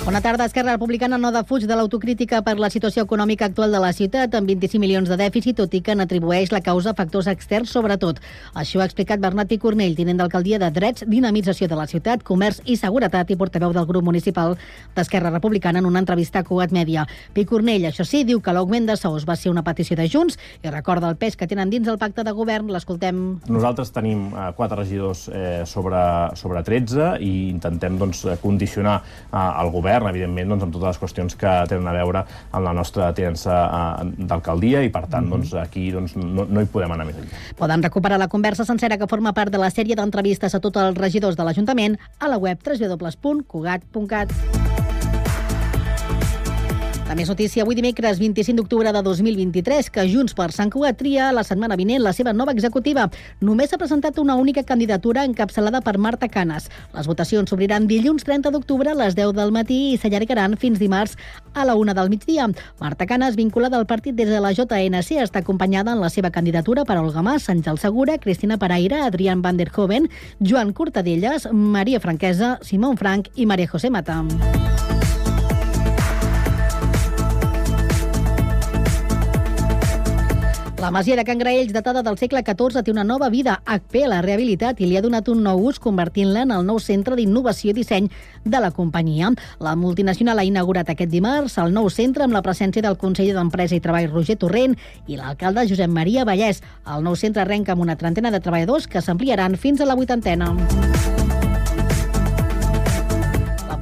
[0.00, 0.46] Bona tarda.
[0.46, 4.48] Esquerra Republicana no defuig de l'autocrítica per la situació econòmica actual de la ciutat, amb
[4.48, 8.16] 25 milions de dèficit, tot i que n'atribueix la causa a factors externs, sobretot.
[8.56, 12.78] Això ha explicat Bernat Picornell, tinent d'alcaldia de Drets, Dinamització de la ciutat, Comerç i
[12.80, 14.56] Seguretat i portaveu del grup municipal
[14.96, 17.04] d'Esquerra Republicana en una entrevista a Cugat Mèdia.
[17.36, 20.72] Picornell, això sí, diu que l'augment de sous va ser una petició de Junts i
[20.72, 22.72] recorda el pes que tenen dins el pacte de govern.
[22.72, 23.20] L'escoltem.
[23.52, 26.00] Nosaltres tenim eh, quatre regidors eh, sobre,
[26.40, 31.00] sobre 13 i intentem doncs, condicionar eh, el govern govern, evidentment, doncs, amb totes les
[31.02, 35.32] qüestions que tenen a veure amb la nostra tinença eh, d'alcaldia i, per tant, mm
[35.32, 35.50] -hmm.
[35.50, 37.56] doncs, aquí doncs, no, no hi podem anar més enllà.
[37.56, 40.96] Poden recuperar la conversa sencera que forma part de la sèrie d'entrevistes a tots els
[40.96, 44.30] regidors de l'Ajuntament a la web www.cugat.cat.
[47.10, 51.32] La més notícia avui dimecres 25 d'octubre de 2023 que Junts per Sant Cugat tria
[51.34, 53.08] la setmana vinent la seva nova executiva.
[53.42, 56.68] Només s'ha presentat una única candidatura encapçalada per Marta Canes.
[56.94, 61.18] Les votacions s'obriran dilluns 30 d'octubre a les 10 del matí i s'allargaran fins dimarts
[61.50, 62.46] a la 1 del migdia.
[62.78, 66.86] Marta Canes, vinculada al partit des de la JNC, està acompanyada en la seva candidatura
[66.86, 70.06] per Olga Mas, Àngel Segura, Cristina Paraire, Adrián Van der Hoven,
[70.38, 74.22] Joan Cortadellas, Maria Franquesa, Simón Frank i Maria José Mata.
[80.80, 83.58] La masia de Can Graells, datada del segle XIV, té una nova vida.
[83.68, 87.18] HP l'ha rehabilitat i li ha donat un nou ús, convertint-la en el nou centre
[87.18, 88.08] d'innovació i disseny
[88.48, 89.28] de la companyia.
[89.60, 93.76] La multinacional ha inaugurat aquest dimarts el nou centre amb la presència del conseller d'Empresa
[93.76, 96.62] i Treball Roger Torrent i l'alcalde Josep Maria Vallès.
[96.88, 100.54] El nou centre arrenca amb una trentena de treballadors que s'ampliaran fins a la vuitantena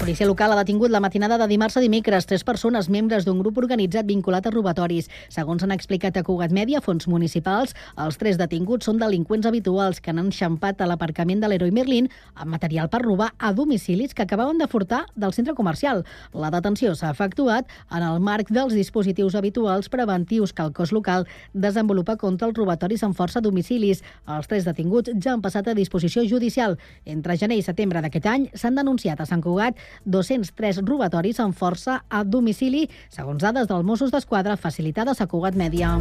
[0.08, 3.58] policia local ha detingut la matinada de dimarts a dimecres tres persones membres d'un grup
[3.60, 5.10] organitzat vinculat a robatoris.
[5.28, 10.08] Segons han explicat a Cugat Mèdia, fons municipals, els tres detinguts són delinqüents habituals que
[10.08, 14.56] han enxampat a l'aparcament de l'Heroi Merlin amb material per robar a domicilis que acabaven
[14.56, 16.00] de furtar del centre comercial.
[16.32, 21.28] La detenció s'ha efectuat en el marc dels dispositius habituals preventius que el cos local
[21.52, 24.00] desenvolupa contra els robatoris amb força a domicilis.
[24.24, 26.80] Els tres detinguts ja han passat a disposició judicial.
[27.04, 32.02] Entre gener i setembre d'aquest any s'han denunciat a Sant Cugat 203 robatoris amb força
[32.08, 35.96] a domicili, segons dades dels Mossos d'Esquadra facilitades a Cugat Mèdia.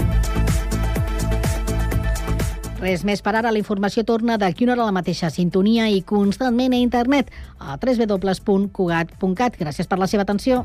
[2.77, 3.51] Res més per ara.
[3.51, 7.77] La informació torna d'aquí una hora a la mateixa sintonia i constantment a internet a
[7.81, 9.57] www.cugat.cat.
[9.57, 10.61] Gràcies per la seva atenció.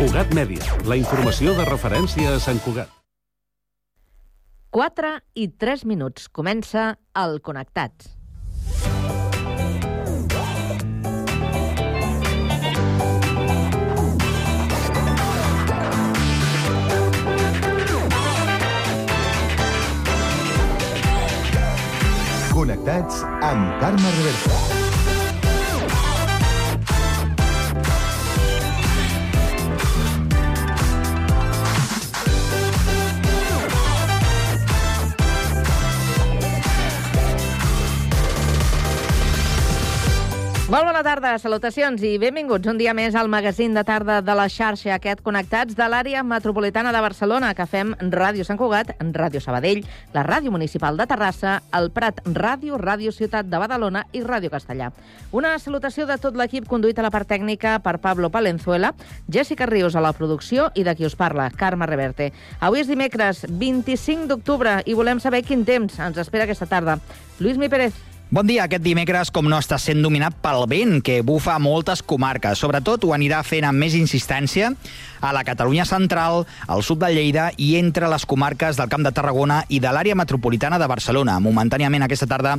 [0.00, 2.88] Cugat Mèdia, la informació de referència a Sant Cugat.
[4.72, 6.30] 4 i 3 minuts.
[6.32, 6.86] Comença
[7.20, 8.08] el Connectats.
[22.56, 23.20] Connectats
[23.52, 24.69] amb Carme Reversa.
[40.70, 44.44] Molt bona tarda, salutacions i benvinguts un dia més al magazín de tarda de la
[44.46, 49.80] xarxa aquest Connectats de l'àrea metropolitana de Barcelona que fem Ràdio Sant Cugat, Ràdio Sabadell,
[50.14, 54.92] la Ràdio Municipal de Terrassa, el Prat Ràdio, Ràdio Ciutat de Badalona i Ràdio Castellà.
[55.34, 58.92] Una salutació de tot l'equip conduït a la part tècnica per Pablo Palenzuela,
[59.26, 62.30] Jessica Ríos a la producció i de qui us parla, Carme Reverte.
[62.60, 67.00] Avui és dimecres 25 d'octubre i volem saber quin temps ens espera aquesta tarda.
[67.40, 67.98] Lluís Mi Pérez,
[68.30, 68.62] Bon dia.
[68.68, 72.60] Aquest dimecres, com no, està sent dominat pel vent, que bufa moltes comarques.
[72.62, 74.68] Sobretot ho anirà fent amb més insistència
[75.20, 79.10] a la Catalunya central, al sud de Lleida i entre les comarques del Camp de
[79.12, 81.40] Tarragona i de l'àrea metropolitana de Barcelona.
[81.42, 82.52] Momentàniament aquesta tarda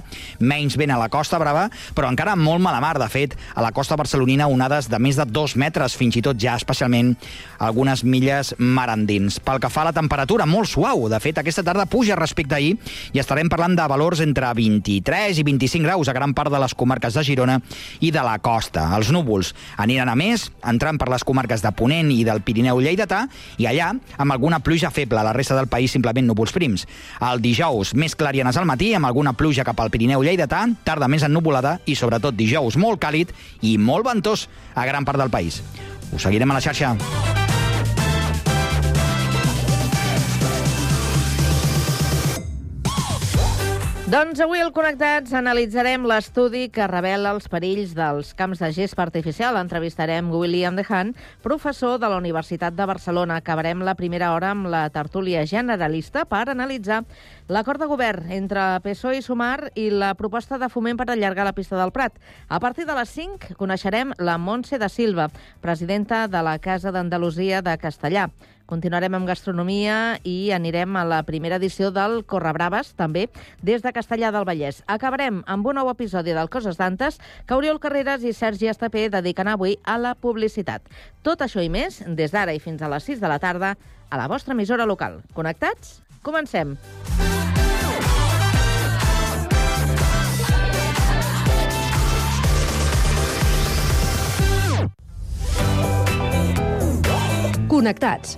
[0.44, 2.98] menys vent a la Costa Brava, però encara molt mala mar.
[3.00, 6.36] De fet, a la costa barcelonina onades de més de dos metres, fins i tot
[6.36, 7.16] ja especialment
[7.64, 9.40] algunes milles mar endins.
[9.40, 11.08] Pel que fa a la temperatura, molt suau.
[11.08, 12.76] De fet, aquesta tarda puja respecte a ahir
[13.16, 16.60] i estarem parlant de valors entre 23 i 25 25 graus a gran part de
[16.60, 17.60] les comarques de Girona
[18.02, 18.88] i de la costa.
[18.98, 23.28] Els núvols aniran a més, entrant per les comarques de Ponent i del Pirineu Lleidatà,
[23.62, 26.88] i allà, amb alguna pluja feble, la resta del país simplement núvols prims.
[27.22, 31.28] El dijous, més clarianes al matí, amb alguna pluja cap al Pirineu Lleidatà, tarda més
[31.28, 35.62] ennuvolada i, sobretot, dijous molt càlid i molt ventós a gran part del país.
[36.12, 36.96] Us seguirem a la xarxa.
[44.12, 49.56] Doncs avui al Connectats analitzarem l'estudi que revela els perills dels camps de gest artificial.
[49.56, 53.38] Entrevistarem William Dehan, professor de la Universitat de Barcelona.
[53.40, 57.06] Acabarem la primera hora amb la tertúlia generalista per analitzar
[57.48, 61.56] l'acord de govern entre PSOE i Sumar i la proposta de foment per allargar la
[61.56, 62.20] pista del Prat.
[62.50, 65.32] A partir de les 5 coneixerem la Montse de Silva,
[65.64, 68.28] presidenta de la Casa d'Andalusia de Castellà.
[68.72, 73.26] Continuarem amb gastronomia i anirem a la primera edició del Correbraves, també,
[73.60, 74.78] des de Castellà del Vallès.
[74.88, 79.50] Acabarem amb un nou episodi del Coses d'Antes que Oriol Carreras i Sergi Estapé dediquen
[79.52, 80.88] avui a la publicitat.
[81.20, 83.74] Tot això i més, des d'ara i fins a les 6 de la tarda,
[84.08, 85.20] a la vostra emissora local.
[85.36, 86.00] Connectats?
[86.24, 86.78] Comencem.
[97.68, 98.38] Connectats.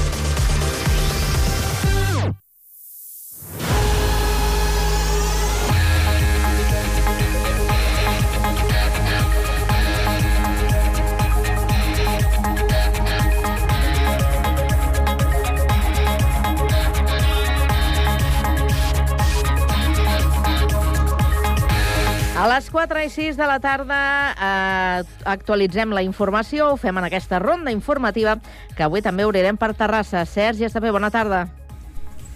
[22.61, 23.97] Les 4 i 6 de la tarda
[24.37, 28.35] eh, actualitzem la informació, ho fem en aquesta ronda informativa
[28.77, 30.21] que avui també obrirem per Terrassa.
[30.29, 31.47] Sergi Estapé, bona tarda.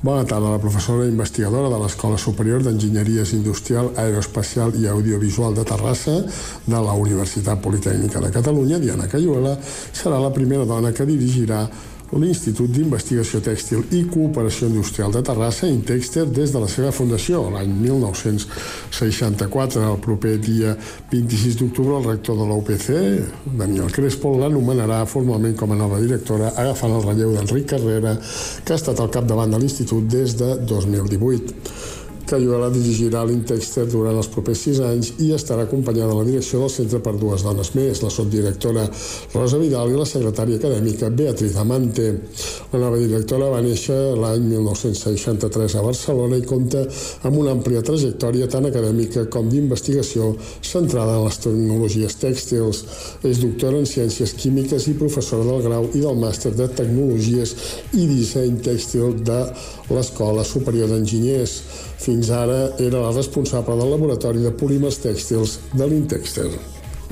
[0.02, 6.18] Bona tarda, la professora investigadora de l'Escola Superior d'Enginyeries Industrial, Aeroespacial i Audiovisual de Terrassa
[6.66, 11.68] de la Universitat Politècnica de Catalunya, Diana Cayuela, serà la primera dona que dirigirà
[12.14, 17.72] l'Institut d'Investigació Tèxtil i Cooperació Industrial de Terrassa, Intexter, des de la seva fundació l'any
[17.82, 19.82] 1964.
[19.82, 20.76] El proper dia
[21.12, 22.88] 26 d'octubre, el rector de l'UPC,
[23.58, 28.14] Daniel Crespo, l'anomenarà formalment com a nova directora, agafant el relleu d'Enric Carrera,
[28.64, 32.05] que ha estat al capdavant de l'Institut des de 2018.
[32.26, 36.72] Cayuela dirigirà l'Intexter durant els propers sis anys i estarà acompanyada de la direcció del
[36.74, 38.86] centre per dues dones més, la subdirectora
[39.36, 42.08] Rosa Vidal i la secretària acadèmica Beatriz Amante.
[42.74, 46.82] La nova directora va néixer l'any 1963 a Barcelona i compta
[47.28, 50.34] amb una àmplia trajectòria tant acadèmica com d'investigació
[50.66, 52.84] centrada en les tecnologies tèxtils.
[53.26, 57.56] És doctora en Ciències Químiques i professora del grau i del màster de Tecnologies
[57.94, 59.42] i Disseny Tèxtil de
[59.94, 61.60] l'Escola Superior d'Enginyers.
[62.00, 66.50] Fins ara era la responsable del laboratori de polímers tèxtils de l'Intexter.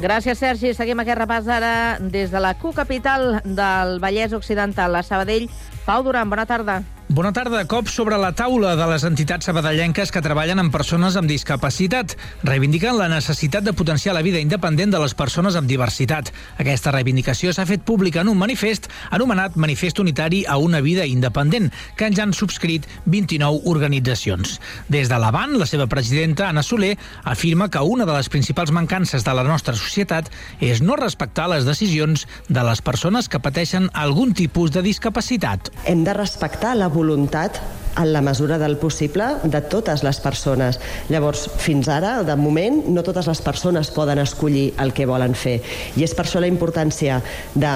[0.01, 0.73] Gràcies, Sergi.
[0.73, 5.47] Seguim aquest repàs ara des de la Q Capital del Vallès Occidental, a Sabadell.
[5.85, 6.81] Pau Duran, bona tarda.
[7.09, 7.65] Bona tarda.
[7.67, 12.15] Cop sobre la taula de les entitats sabadellenques que treballen amb persones amb discapacitat.
[12.47, 16.31] Reivindiquen la necessitat de potenciar la vida independent de les persones amb diversitat.
[16.63, 21.73] Aquesta reivindicació s'ha fet pública en un manifest anomenat Manifest Unitari a una vida independent,
[21.99, 24.55] que ens han subscrit 29 organitzacions.
[24.87, 26.95] Des de l'Avant, la seva presidenta, Anna Soler,
[27.25, 31.67] afirma que una de les principals mancances de la nostra societat és no respectar les
[31.67, 35.69] decisions de les persones que pateixen algun tipus de discapacitat.
[35.85, 37.59] Hem de respectar la voluntat
[37.97, 40.79] en la mesura del possible de totes les persones.
[41.09, 45.59] Llavors, fins ara, de moment, no totes les persones poden escollir el que volen fer.
[45.97, 47.21] I és per això la importància
[47.53, 47.73] de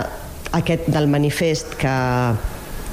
[0.57, 1.95] aquest, del manifest que,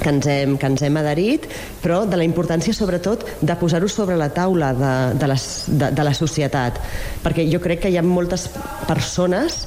[0.02, 1.46] que ens, hem, que ens hem adherit,
[1.82, 6.06] però de la importància sobretot de posar-ho sobre la taula de, de, les, de, de
[6.06, 6.80] la societat,
[7.24, 8.50] perquè jo crec que hi ha moltes
[8.88, 9.64] persones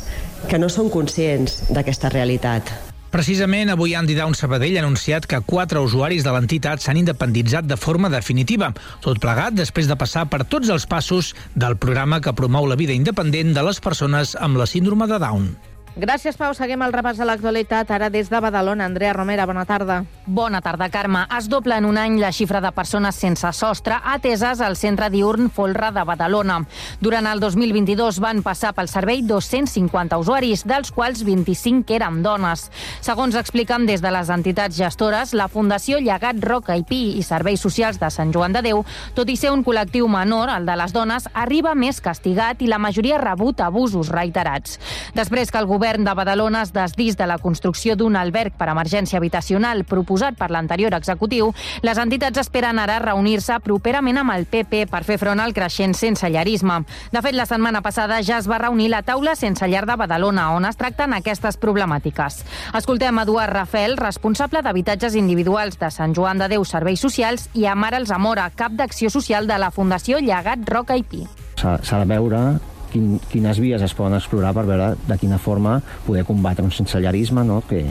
[0.47, 2.86] que no són conscients d'aquesta realitat.
[3.17, 7.77] Precisament avui Andy Down Sabadell ha anunciat que quatre usuaris de l'entitat s'han independitzat de
[7.81, 8.67] forma definitiva.
[9.01, 12.93] Tot plegat després de passar per tots els passos del programa que promou la vida
[12.93, 15.49] independent de les persones amb la síndrome de Down.
[15.97, 16.51] Gràcies, Pau.
[16.53, 17.89] Seguim el repàs de l'actualitat.
[17.89, 18.85] Ara des de Badalona.
[18.85, 20.03] Andrea Romera, bona tarda.
[20.27, 21.23] Bona tarda, Carme.
[21.35, 25.49] Es dobla en un any la xifra de persones sense sostre ateses al centre diurn
[25.49, 26.59] Folra de Badalona.
[27.01, 32.67] Durant el 2022 van passar pel servei 250 usuaris, dels quals 25 eren dones.
[33.01, 37.65] Segons expliquen des de les entitats gestores, la Fundació Llegat Roca i Pi i Serveis
[37.65, 38.83] Socials de Sant Joan de Déu,
[39.17, 42.77] tot i ser un col·lectiu menor, el de les dones, arriba més castigat i la
[42.77, 44.77] majoria ha rebut abusos reiterats.
[45.17, 48.67] Després que el govern govern de Badalona es desdís de la construcció d'un alberg per
[48.67, 54.89] emergència habitacional proposat per l'anterior executiu, les entitats esperen ara reunir-se properament amb el PP
[54.91, 56.81] per fer front al creixent sensellarisme.
[57.13, 60.51] De fet, la setmana passada ja es va reunir la taula sense llar de Badalona,
[60.57, 62.43] on es tracten aquestes problemàtiques.
[62.75, 67.95] Escoltem Eduard Rafel, responsable d'habitatges individuals de Sant Joan de Déu Serveis Socials, i Amar
[67.95, 71.23] Alzamora, cap d'acció social de la Fundació Llegat Roca i Pi.
[71.55, 72.49] S'ha de veure
[72.97, 77.45] quin, quines vies es poden explorar per veure de quina forma poder combatre un sensellarisme
[77.45, 77.61] no?
[77.69, 77.83] que,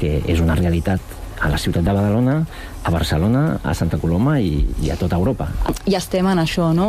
[0.00, 1.00] que és una realitat
[1.36, 2.46] a la ciutat de Badalona,
[2.82, 5.50] a Barcelona, a Santa Coloma i, i a tota Europa.
[5.84, 6.86] Ja estem en això, no?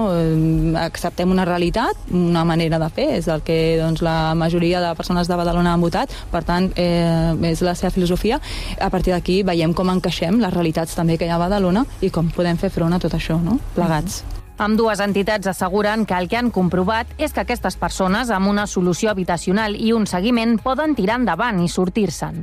[0.80, 5.28] Acceptem una realitat, una manera de fer, és el que doncs, la majoria de persones
[5.28, 8.40] de Badalona han votat, per tant, eh, és la seva filosofia.
[8.80, 12.14] A partir d'aquí veiem com encaixem les realitats també que hi ha a Badalona i
[12.14, 13.60] com podem fer front a tot això, no?
[13.76, 14.24] Plegats.
[14.24, 14.37] Mm -hmm.
[14.58, 18.66] Amb dues entitats asseguren que el que han comprovat és que aquestes persones amb una
[18.66, 22.42] solució habitacional i un seguiment poden tirar endavant i sortir-se'n.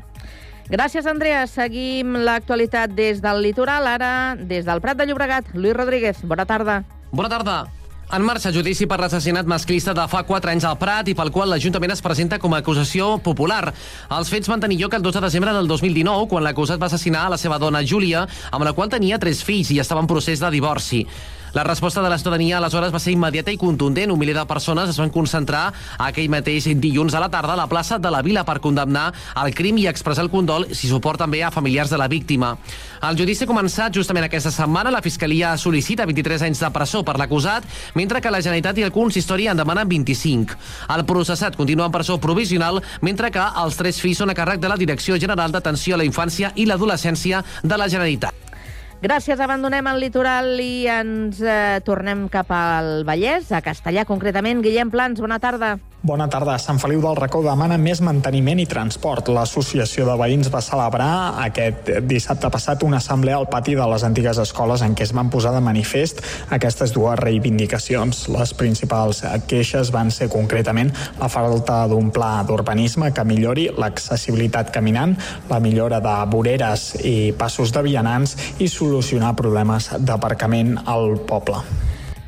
[0.70, 1.42] Gràcies, Andrea.
[1.50, 5.50] Seguim l'actualitat des del litoral, ara des del Prat de Llobregat.
[5.58, 6.84] Lluís Rodríguez, bona tarda.
[7.10, 7.64] Bona tarda.
[8.14, 11.50] En marxa judici per l'assassinat masclista de fa 4 anys al Prat i pel qual
[11.50, 13.72] l'Ajuntament es presenta com a acusació popular.
[14.14, 17.26] Els fets van tenir lloc el 2 de desembre del 2019, quan l'acusat va assassinar
[17.26, 20.38] a la seva dona Júlia, amb la qual tenia tres fills i estava en procés
[20.38, 21.08] de divorci.
[21.54, 24.10] La resposta de la ciutadania aleshores va ser immediata i contundent.
[24.10, 25.68] Un miler de persones es van concentrar
[26.02, 29.04] aquell mateix dilluns a la tarda a la plaça de la Vila per condemnar
[29.38, 32.56] el crim i expressar el condol, si suport també a familiars de la víctima.
[33.06, 34.90] El judici ha començat justament aquesta setmana.
[34.90, 37.62] La Fiscalia sol·licita 23 anys de presó per l'acusat,
[37.94, 40.58] mentre que la Generalitat i el consistori en demanen 25.
[40.90, 44.74] El processat continua en presó provisional, mentre que els tres fills són a càrrec de
[44.74, 48.43] la Direcció General d'Atenció a la Infància i l'Adolescència de la Generalitat.
[49.04, 54.64] Gràcies, abandonem el litoral i ens eh, tornem cap al Vallès, a Castellà concretament.
[54.64, 55.74] Guillem Plans, bona tarda.
[56.04, 56.58] Bona tarda.
[56.60, 59.30] Sant Feliu del Racó demana més manteniment i transport.
[59.32, 61.06] L'Associació de Veïns va celebrar
[61.40, 65.30] aquest dissabte passat una assemblea al pati de les antigues escoles en què es van
[65.32, 66.20] posar de manifest
[66.52, 68.26] aquestes dues reivindicacions.
[68.36, 70.92] Les principals queixes van ser concretament
[71.22, 75.16] la falta d'un pla d'urbanisme que millori l'accessibilitat caminant,
[75.48, 81.58] la millora de voreres i passos de vianants i solucionar problemes d'aparcament al poble.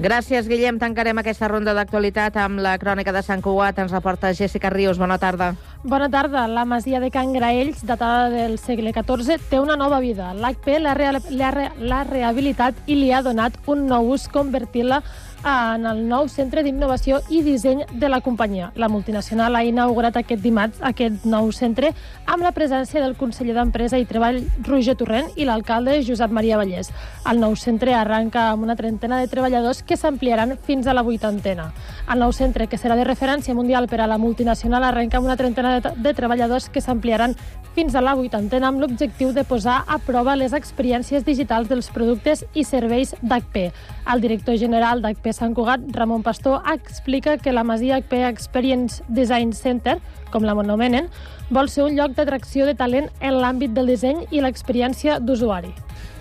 [0.02, 0.76] Gràcies, Guillem.
[0.76, 3.78] Tancarem aquesta ronda d'actualitat amb la crònica de Sant Cugat.
[3.80, 4.98] Ens reporta Jessica Rius.
[5.00, 5.54] Bona tarda.
[5.84, 6.44] Bona tarda.
[6.50, 10.34] La masia de Can Graells, datada del segle XIV, té una nova vida.
[10.34, 15.00] L'HP l'ha rehabilitat i li ha donat un nou ús convertint-la
[15.46, 18.72] en el nou centre d'innovació i disseny de la companyia.
[18.74, 21.92] La multinacional ha inaugurat aquest dimarts aquest nou centre
[22.26, 26.90] amb la presència del conseller d'Empresa i Treball Roger Torrent i l'alcalde Josep Maria Vallès.
[27.30, 31.68] El nou centre arranca amb una trentena de treballadors que s'ampliaran fins a la vuitantena.
[32.10, 35.38] El nou centre, que serà de referència mundial per a la multinacional, arrenca amb una
[35.38, 37.36] trentena de, de treballadors que s'ampliaran
[37.76, 42.42] fins a la vuitantena amb l'objectiu de posar a prova les experiències digitals dels productes
[42.54, 43.68] i serveis d'HP.
[44.10, 49.52] El director general d'HP Sant Cugat, Ramon Pastor, explica que la Masia HP Experience Design
[49.52, 49.98] Center,
[50.32, 51.10] com la anomenen,
[51.50, 55.74] vol ser un lloc d'atracció de talent en l'àmbit del disseny i l'experiència d'usuari.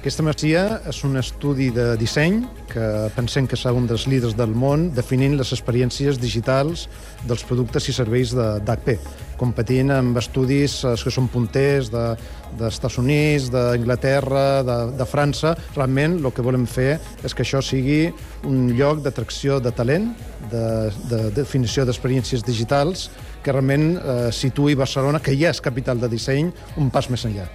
[0.05, 2.35] Aquesta masia és un estudi de disseny
[2.69, 2.83] que
[3.15, 6.83] pensem que serà un dels líders del món definint les experiències digitals
[7.25, 8.99] dels productes i serveis d'HP,
[9.41, 12.05] competint amb estudis eh, que són punters de,
[12.53, 15.57] dels Estats Units, d'Anglaterra, de, de França.
[15.73, 18.11] Realment el que volem fer és que això sigui
[18.45, 20.11] un lloc d'atracció de talent,
[20.53, 20.65] de,
[21.09, 23.09] de definició d'experiències digitals,
[23.41, 27.49] que realment eh, situï Barcelona, que ja és capital de disseny, un pas més enllà.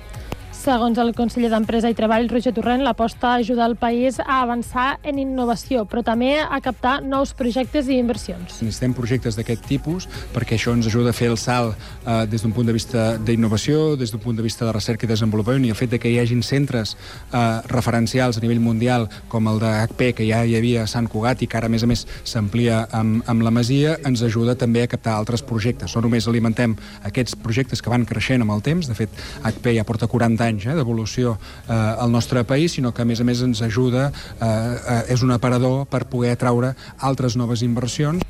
[0.60, 5.16] Segons el conseller d'Empresa i Treball, Roger Torrent, l'aposta ajuda el país a avançar en
[5.16, 8.58] innovació, però també a captar nous projectes i inversions.
[8.60, 12.52] Necessitem projectes d'aquest tipus perquè això ens ajuda a fer el salt eh, des d'un
[12.52, 15.78] punt de vista d'innovació, des d'un punt de vista de recerca i desenvolupament, i el
[15.80, 17.40] fet de que hi hagin centres eh,
[17.72, 21.40] referencials a nivell mundial, com el de HP, que ja hi havia a Sant Cugat
[21.40, 24.84] i que ara, a més a més, s'amplia amb, amb la Masia, ens ajuda també
[24.84, 25.96] a captar altres projectes.
[25.96, 29.88] No només alimentem aquests projectes que van creixent amb el temps, de fet, HP ja
[29.88, 33.26] porta 40 anys anys eh, d'evolució eh, al nostre país, sinó que a més a
[33.26, 38.26] més ens ajuda, eh, eh, és un aparador per poder atraure altres noves inversions.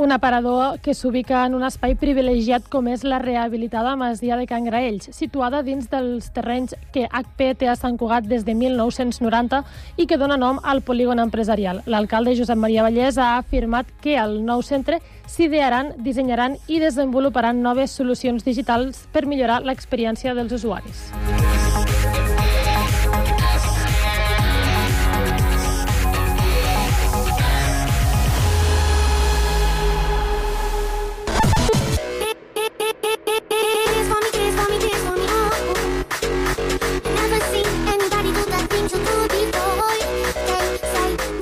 [0.00, 4.64] Un aparador que s'ubica en un espai privilegiat com és la rehabilitada Masia de Can
[4.64, 9.60] Graells, situada dins dels terrenys que HP té a Sant Cugat des de 1990
[10.00, 11.82] i que dona nom al polígon empresarial.
[11.84, 17.92] L'alcalde Josep Maria Vallès ha afirmat que el nou centre s'idearan, dissenyaran i desenvoluparan noves
[17.92, 21.10] solucions digitals per millorar l'experiència dels usuaris.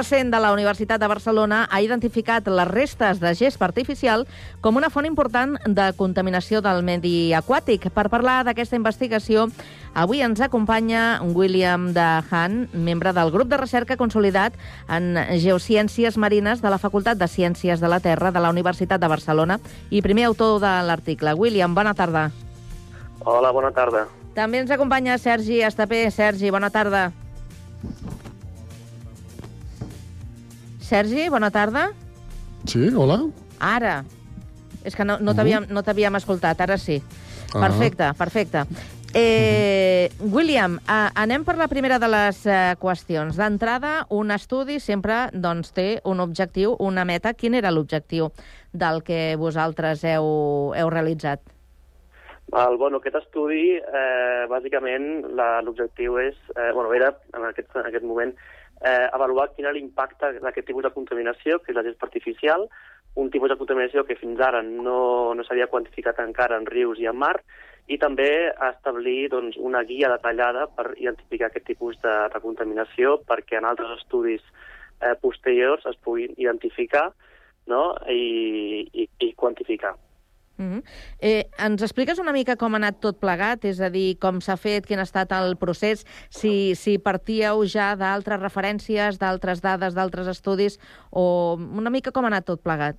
[0.00, 4.22] Recent de la Universitat de Barcelona ha identificat les restes de gespa artificial
[4.64, 7.90] com una font important de contaminació del medi aquàtic.
[7.92, 9.50] Per parlar d'aquesta investigació,
[9.92, 14.56] avui ens acompanya William de Han, membre del grup de recerca consolidat
[14.88, 19.12] en geociències marines de la Facultat de Ciències de la Terra de la Universitat de
[19.12, 21.36] Barcelona i primer autor de l'article.
[21.36, 22.30] William, bona tarda.
[23.20, 24.06] Hola, bona tarda.
[24.32, 26.06] També ens acompanya Sergi Estapé.
[26.10, 27.10] Sergi, bona tarda.
[30.90, 31.92] Sergi, bona tarda.
[32.66, 33.20] Sí, hola.
[33.62, 34.00] Ara.
[34.82, 36.96] És que no, no t'havíem no escoltat, ara sí.
[37.54, 37.60] Ah.
[37.60, 38.64] Perfecte, perfecte.
[39.14, 43.38] Eh, William, eh, anem per la primera de les eh, qüestions.
[43.38, 47.36] D'entrada, un estudi sempre doncs, té un objectiu, una meta.
[47.38, 48.32] Quin era l'objectiu
[48.74, 51.44] del que vosaltres heu, heu realitzat?
[52.50, 58.02] El, bueno, aquest estudi, eh, bàsicament, l'objectiu és, eh, bueno, era, en aquest, en aquest
[58.02, 58.34] moment,
[58.80, 62.68] eh, avaluar quin era l'impacte d'aquest tipus de contaminació, que és la gespa artificial,
[63.20, 67.08] un tipus de contaminació que fins ara no, no s'havia quantificat encara en rius i
[67.10, 67.36] en mar,
[67.90, 68.30] i també
[68.68, 73.96] establir doncs, una guia detallada per identificar aquest tipus de, de contaminació perquè en altres
[73.98, 74.44] estudis
[75.02, 77.08] eh, posteriors es puguin identificar
[77.66, 77.96] no?
[78.06, 79.96] I, i, i quantificar.
[80.60, 80.82] Mm -hmm.
[81.20, 83.64] eh, ens expliques una mica com ha anat tot plegat?
[83.64, 87.96] És a dir, com s'ha fet, quin ha estat el procés, si, si partíeu ja
[87.96, 90.78] d'altres referències, d'altres dades, d'altres estudis,
[91.10, 92.96] o una mica com ha anat tot plegat?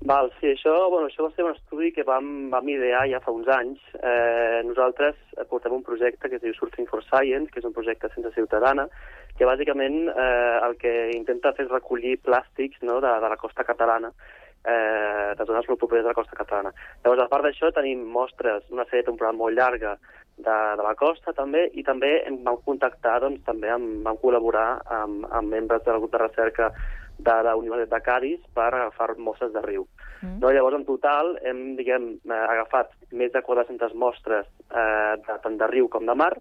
[0.00, 3.32] Val, sí, això, bueno, això va ser un estudi que vam, vam idear ja fa
[3.32, 3.80] uns anys.
[3.98, 5.16] Eh, nosaltres
[5.50, 8.86] portem un projecte que es diu Surfing for Science, que és un projecte ciència ciutadana,
[9.38, 13.64] que bàsicament eh, el que intenta fer és recollir plàstics no, de, de la costa
[13.64, 14.12] catalana,
[14.64, 16.72] eh, de zones molt properes de la costa catalana.
[17.04, 19.96] Llavors, a part d'això, tenim mostres, una sèrie temporal molt llarga
[20.38, 24.68] de, de la costa, també, i també em vam contactar, doncs, també amb, vam col·laborar
[25.00, 26.72] amb, amb membres del grup de recerca
[27.18, 29.88] de la Universitat de Cádiz per agafar mostres de riu.
[30.22, 30.38] Mm.
[30.42, 35.58] No, llavors, en total, hem diguem, eh, agafat més de 400 mostres eh, de, tant
[35.58, 36.34] de riu com de mar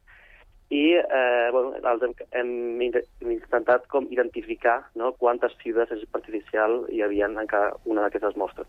[0.70, 7.02] i eh, bueno, els hem, hem hem intentat com identificar no, quantes fibres artificial hi
[7.06, 8.68] havia en cada una d'aquestes mostres.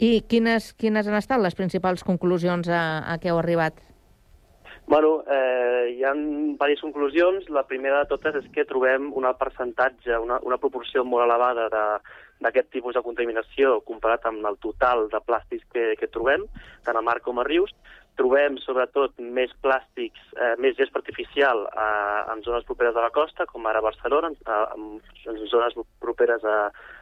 [0.00, 3.76] I quines, quines han estat les principals conclusions a, a què heu arribat?
[4.90, 7.44] Bueno, eh, hi ha diverses conclusions.
[7.52, 11.84] La primera de totes és que trobem un percentatge, una, una proporció molt elevada de,
[12.42, 16.48] d'aquest tipus de contaminació comparat amb el total de plàstics que, que trobem,
[16.86, 17.70] tant a mar com a rius.
[18.18, 23.46] Trobem, sobretot, més plàstics, eh, més gespa artificial eh, en zones properes a la costa,
[23.48, 24.84] com ara Barcelona, en,
[25.30, 26.56] en zones properes a,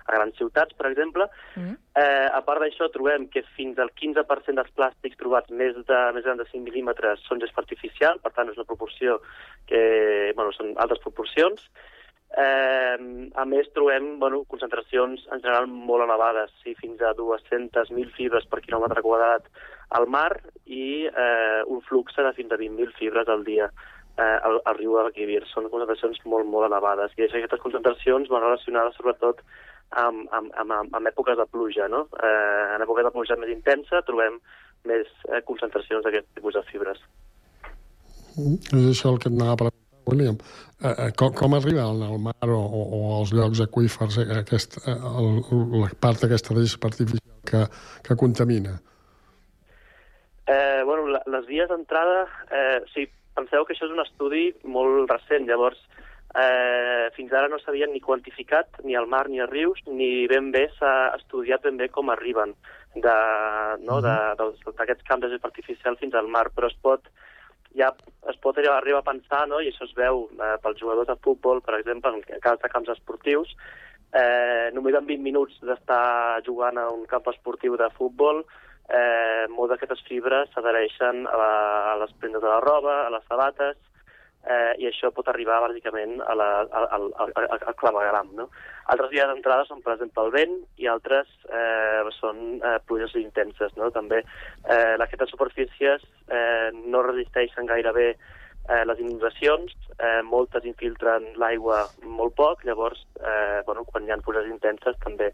[0.07, 1.27] a grans ciutats, per exemple.
[1.57, 1.75] Mm.
[1.99, 6.27] Eh, a part d'això, trobem que fins al 15% dels plàstics trobats més de més
[6.27, 9.18] grans de 5 mil·límetres són gespa artificial, per tant, és una proporció
[9.66, 9.83] que,
[10.37, 11.64] bueno, són altres proporcions.
[12.29, 12.97] Eh,
[13.40, 18.61] a més, trobem bueno, concentracions en general molt elevades, sí, fins a 200.000 fibres per
[18.62, 19.49] quilòmetre quadrat
[19.96, 20.33] al mar
[20.66, 23.70] i eh, un flux de fins a 20.000 fibres al dia
[24.18, 25.42] eh, al, al riu de Guadalquivir.
[25.53, 27.14] Són concentracions molt, molt elevades.
[27.16, 29.42] I aquestes concentracions van relacionades sobretot
[29.90, 31.88] amb, amb, amb, amb èpoques de pluja.
[31.88, 32.07] No?
[32.18, 34.40] Eh, en èpoques de pluja més intensa trobem
[34.88, 37.03] més eh, concentracions d'aquest tipus de fibres.
[38.37, 40.37] Mm, és això el que et anava a preguntar, William.
[40.79, 44.79] Eh, eh, com, com arriba al, mar o, o, o als llocs aquífers eh, aquest,
[44.85, 45.40] eh, el,
[45.74, 47.64] la part aquesta de gespa artificial que,
[48.07, 48.77] que contamina?
[50.49, 53.05] Eh, bueno, la, les vies d'entrada, eh, sí,
[53.37, 55.81] penseu que això és un estudi molt recent, llavors
[56.35, 60.51] eh, fins ara no s'havien ni quantificat ni al mar ni a rius, ni ben
[60.55, 62.55] bé s'ha estudiat ben bé com arriben
[62.95, 63.17] de,
[63.85, 67.11] no, de, d'aquests camps de artificial fins al mar, però es pot,
[67.77, 67.91] ja
[68.33, 69.61] es pot arribar a pensar, no?
[69.61, 72.89] i això es veu eh, pels jugadors de futbol, per exemple, en cas de camps
[72.97, 73.53] esportius,
[74.17, 78.45] eh, només en 20 minuts d'estar jugant a un camp esportiu de futbol,
[78.88, 81.53] eh, moltes d'aquestes fibres s'adhereixen a, la,
[81.92, 83.77] a les prendes de la roba, a les sabates,
[84.48, 88.33] eh, i això pot arribar bàsicament a la, a, a, a, a clavegram.
[88.38, 88.48] No?
[88.92, 93.74] Altres vies d'entrada són, per exemple, el vent i altres eh, són eh, pluges intenses.
[93.77, 93.90] No?
[93.94, 101.85] També eh, aquestes superfícies eh, no resisteixen gairebé eh, les inundacions, eh, moltes infiltren l'aigua
[102.05, 105.33] molt poc, llavors, eh, bueno, quan hi ha pluges intenses també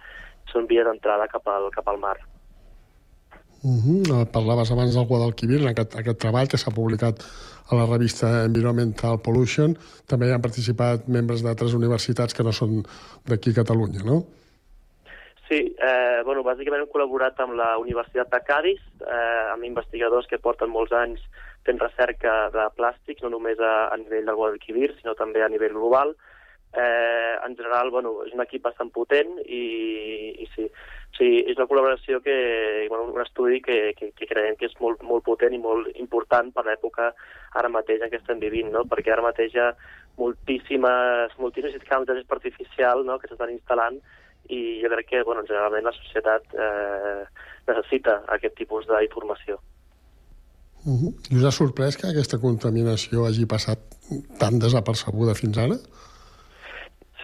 [0.52, 2.18] són vies d'entrada cap, al, cap al mar.
[3.64, 4.30] Uh -huh.
[4.30, 7.16] Parlaves abans del Guadalquivir, aquest, aquest treball que s'ha publicat
[7.70, 9.76] a la revista Environmental Pollution.
[10.06, 12.84] També hi han participat membres d'altres universitats que no són
[13.24, 14.24] d'aquí a Catalunya, no?
[15.48, 20.38] Sí, eh, bueno, bàsicament hem col·laborat amb la Universitat de Cádiz, eh, amb investigadors que
[20.38, 21.20] porten molts anys
[21.64, 25.72] fent recerca de plàstics, no només a, a nivell del Guadalquivir, sinó també a nivell
[25.72, 26.14] global.
[26.76, 29.64] Eh, en general, bueno, és un equip bastant potent i,
[30.42, 30.66] i sí,
[31.14, 32.34] Sí, és una col·laboració que,
[32.90, 36.50] bueno, un estudi que, que, que creiem que és molt, molt potent i molt important
[36.54, 37.12] per l'època
[37.54, 38.82] ara mateix en què estem vivint, no?
[38.90, 39.68] perquè ara mateix hi ha
[40.18, 43.20] moltíssimes, moltíssims camps de artificial no?
[43.22, 44.00] que s'estan instal·lant
[44.50, 47.22] i jo crec que bueno, generalment la societat eh,
[47.70, 49.60] necessita aquest tipus d'informació.
[50.84, 51.12] Uh -huh.
[51.30, 53.78] I us ha sorprès que aquesta contaminació hagi passat
[54.38, 55.78] tan desapercebuda fins ara?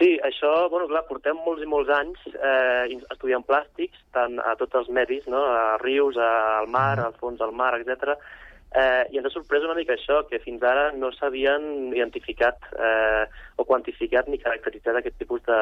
[0.01, 4.79] Sí, això, bueno, clar, portem molts i molts anys eh, estudiant plàstics, tant a tots
[4.79, 5.43] els medis, no?
[5.45, 8.15] a rius, al mar, al fons del mar, etc.
[8.73, 13.27] Eh, I ens ha sorprès una mica això, que fins ara no s'havien identificat eh,
[13.61, 15.59] o quantificat ni caracteritzat aquest tipus de,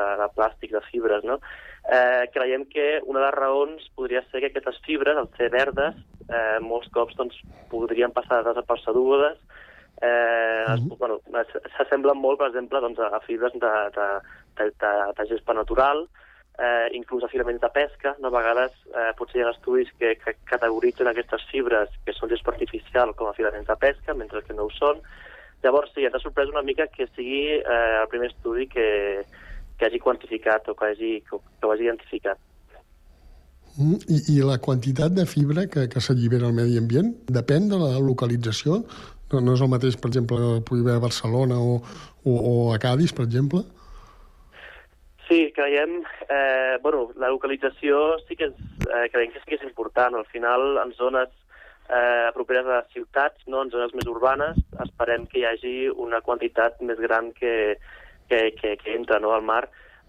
[0.00, 1.22] de, de plàstic, de fibres.
[1.22, 1.38] No?
[1.86, 6.02] Eh, creiem que una de les raons podria ser que aquestes fibres, al ser verdes,
[6.26, 7.38] eh, molts cops doncs,
[7.70, 9.38] podrien passar desapercebudes
[10.02, 10.98] eh, uh -huh.
[10.98, 11.20] bueno,
[11.76, 14.08] s'assemblen molt, per exemple, doncs, a fibres de, de,
[14.56, 16.08] de, de, de gespa natural,
[16.58, 18.16] eh, inclús a filaments de pesca.
[18.20, 18.28] No?
[18.28, 22.52] A vegades eh, potser hi ha estudis que, que categoritzen aquestes fibres que són gespa
[22.52, 25.00] artificial com a filaments de pesca, mentre que no ho són.
[25.64, 29.24] Llavors, sí, ens ha sorprès una mica que sigui eh, el primer estudi que,
[29.78, 32.38] que hagi quantificat o que, hagi, que, que ho hagi identificat.
[33.76, 37.80] Mm, I, I la quantitat de fibra que, que s'allibera al medi ambient depèn de
[37.80, 38.84] la localització
[39.32, 41.80] no, no és el mateix, per exemple, que pugui haver a Barcelona o,
[42.24, 43.64] o, o a Cádiz, per exemple?
[45.28, 45.98] Sí, creiem...
[46.28, 48.54] Eh, bueno, la localització sí que és,
[48.86, 50.14] eh, creiem que sí que és important.
[50.14, 51.32] Al final, en zones
[51.88, 56.78] eh, properes a ciutats, no, en zones més urbanes, esperem que hi hagi una quantitat
[56.82, 57.76] més gran que,
[58.30, 59.64] que, que, que entra no, al mar.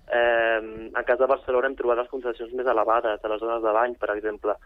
[0.07, 3.73] Eh, en cas de Barcelona hem trobat les concentracions més elevades, a les zones de
[3.79, 4.57] bany, per exemple.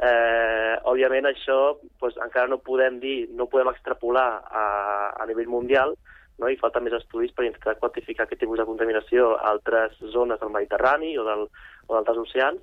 [0.00, 1.58] Eh, òbviament això
[2.00, 4.64] doncs, encara no podem dir, no podem extrapolar a,
[5.20, 5.94] a nivell mundial,
[6.38, 6.48] no?
[6.48, 10.50] i falta més estudis per intentar quantificar aquest tipus de contaminació a altres zones del
[10.54, 11.46] Mediterrani o del,
[11.86, 12.62] o d'altres oceans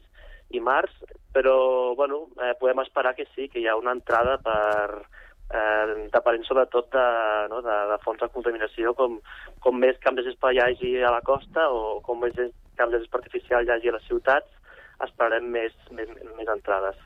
[0.49, 0.91] i mars,
[1.31, 5.05] però bueno, eh, podem esperar que sí, que hi ha una entrada per,
[5.53, 7.05] eh, depenent sobretot de,
[7.51, 9.19] no, de, de fonts de contaminació, com,
[9.63, 12.35] com més camps de gespa hi hagi a la costa o com més
[12.79, 16.97] camps de gespa artificial hi hagi a les ciutats, esperarem més, més, més entrades.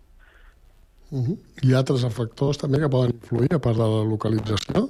[1.14, 1.38] Uh -huh.
[1.62, 4.88] Hi ha altres factors també que poden influir a part de la localització?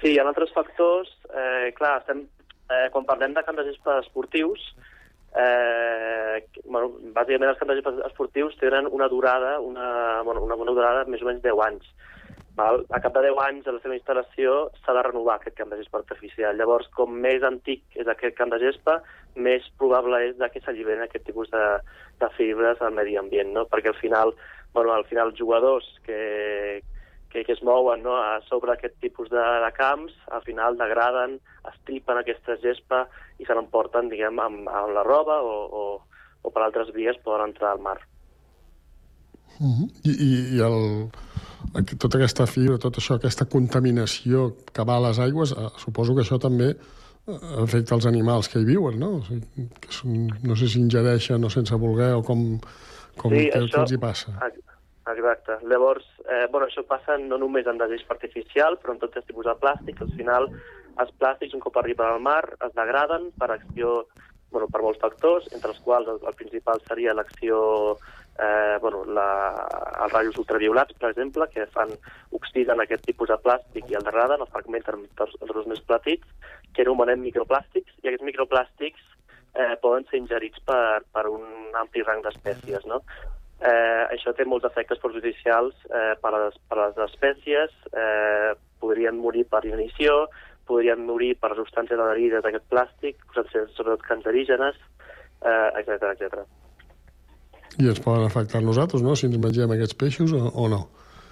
[0.00, 1.10] Sí, hi ha altres factors.
[1.40, 2.26] Eh, clar, estem,
[2.72, 3.60] eh, quan parlem de camps
[4.04, 4.60] esportius,
[5.36, 11.22] eh, bueno, bàsicament els camps esportius tenen una durada, una, bueno, una, una durada més
[11.22, 11.84] o menys 10 anys.
[12.56, 12.84] Val?
[12.90, 15.76] A cap de 10 anys de la seva instal·lació s'ha de renovar aquest camp de
[15.76, 16.56] gespa artificial.
[16.56, 19.02] Llavors, com més antic és aquest camp de gespa,
[19.36, 21.64] més probable és que s'alliberen aquest tipus de,
[22.20, 23.66] de fibres al medi ambient, no?
[23.70, 24.34] perquè al final
[24.72, 26.82] bueno, al final jugadors que,
[27.30, 31.38] que, que es mouen no, a sobre aquest tipus de, de camps, al final degraden,
[31.72, 33.06] estripen aquesta gespa
[33.38, 35.84] i se l'emporten, diguem, amb, amb la roba o, o,
[36.42, 37.98] o per altres vies poden entrar al mar.
[39.60, 39.88] Uh -huh.
[40.04, 41.10] I, i, i el,
[41.98, 46.22] tota aquesta fibra, tot això, aquesta contaminació que va a les aigües, eh, suposo que
[46.22, 49.10] això també eh, afecta els animals que hi viuen, no?
[49.18, 52.58] O sigui, que són, no sé si ingereixen o sense voler o com,
[53.20, 54.34] com sí, què, això, què els hi passa?
[55.10, 55.56] Exacte.
[55.66, 59.48] Llavors, eh, bueno, això passa no només en desig artificial, però en tots els tipus
[59.48, 60.02] de plàstic.
[60.04, 60.48] Al final,
[61.02, 64.06] els plàstics, un cop arriben al mar, es degraden per acció,
[64.52, 67.60] bueno, per molts factors, entre els quals el, el principal seria l'acció
[68.40, 69.28] eh, bueno, la,
[70.04, 71.92] els rajos ultraviolats, per exemple, que fan
[72.36, 76.86] oxiden aquest tipus de plàstic i el degraden, el fragmenten els, els més petits, que
[76.86, 79.08] anomenem microplàstics, i aquests microplàstics
[79.54, 83.02] eh, poden ser ingerits per, per un ampli rang d'espècies, no?
[83.60, 88.54] Eh, això té molts efectes perjudicials eh, per, a les, per a les espècies, eh,
[88.80, 90.22] podrien morir per inanició,
[90.70, 94.80] podrien morir per substàncies adherides a aquest plàstic, substàncies sobretot cancerígenes,
[95.44, 96.46] eh, etc etc.
[97.80, 100.80] I ens poden afectar nosaltres, no?, si ens mengem aquests peixos o, o no.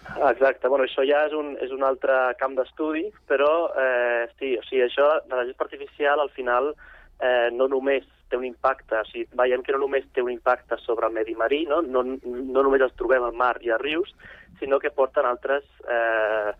[0.08, 4.62] Exacte, bueno, això ja és un, és un altre camp d'estudi, però eh, sí, o
[4.64, 6.72] sigui, això de la gespa artificial al final
[7.20, 10.78] eh, no només té un impacte, o sigui, veiem que no només té un impacte
[10.84, 14.12] sobre el medi marí, no, no, no només els trobem al mar i a rius,
[14.60, 16.52] sinó que porten altres, eh,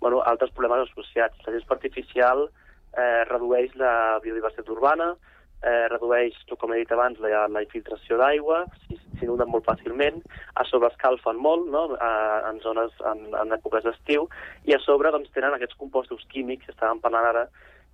[0.00, 1.40] bueno, altres problemes associats.
[1.46, 5.14] La gespa artificial eh, redueix la biodiversitat urbana,
[5.62, 10.20] eh, redueix, com he dit abans, la, la infiltració d'aigua, s'inunden molt fàcilment,
[10.54, 11.86] a sobre escalfen molt no?
[11.98, 12.10] a,
[12.50, 14.28] en zones, en, en èpoques d'estiu,
[14.68, 17.46] i a sobre doncs, tenen aquests compostos químics que estàvem parlant ara,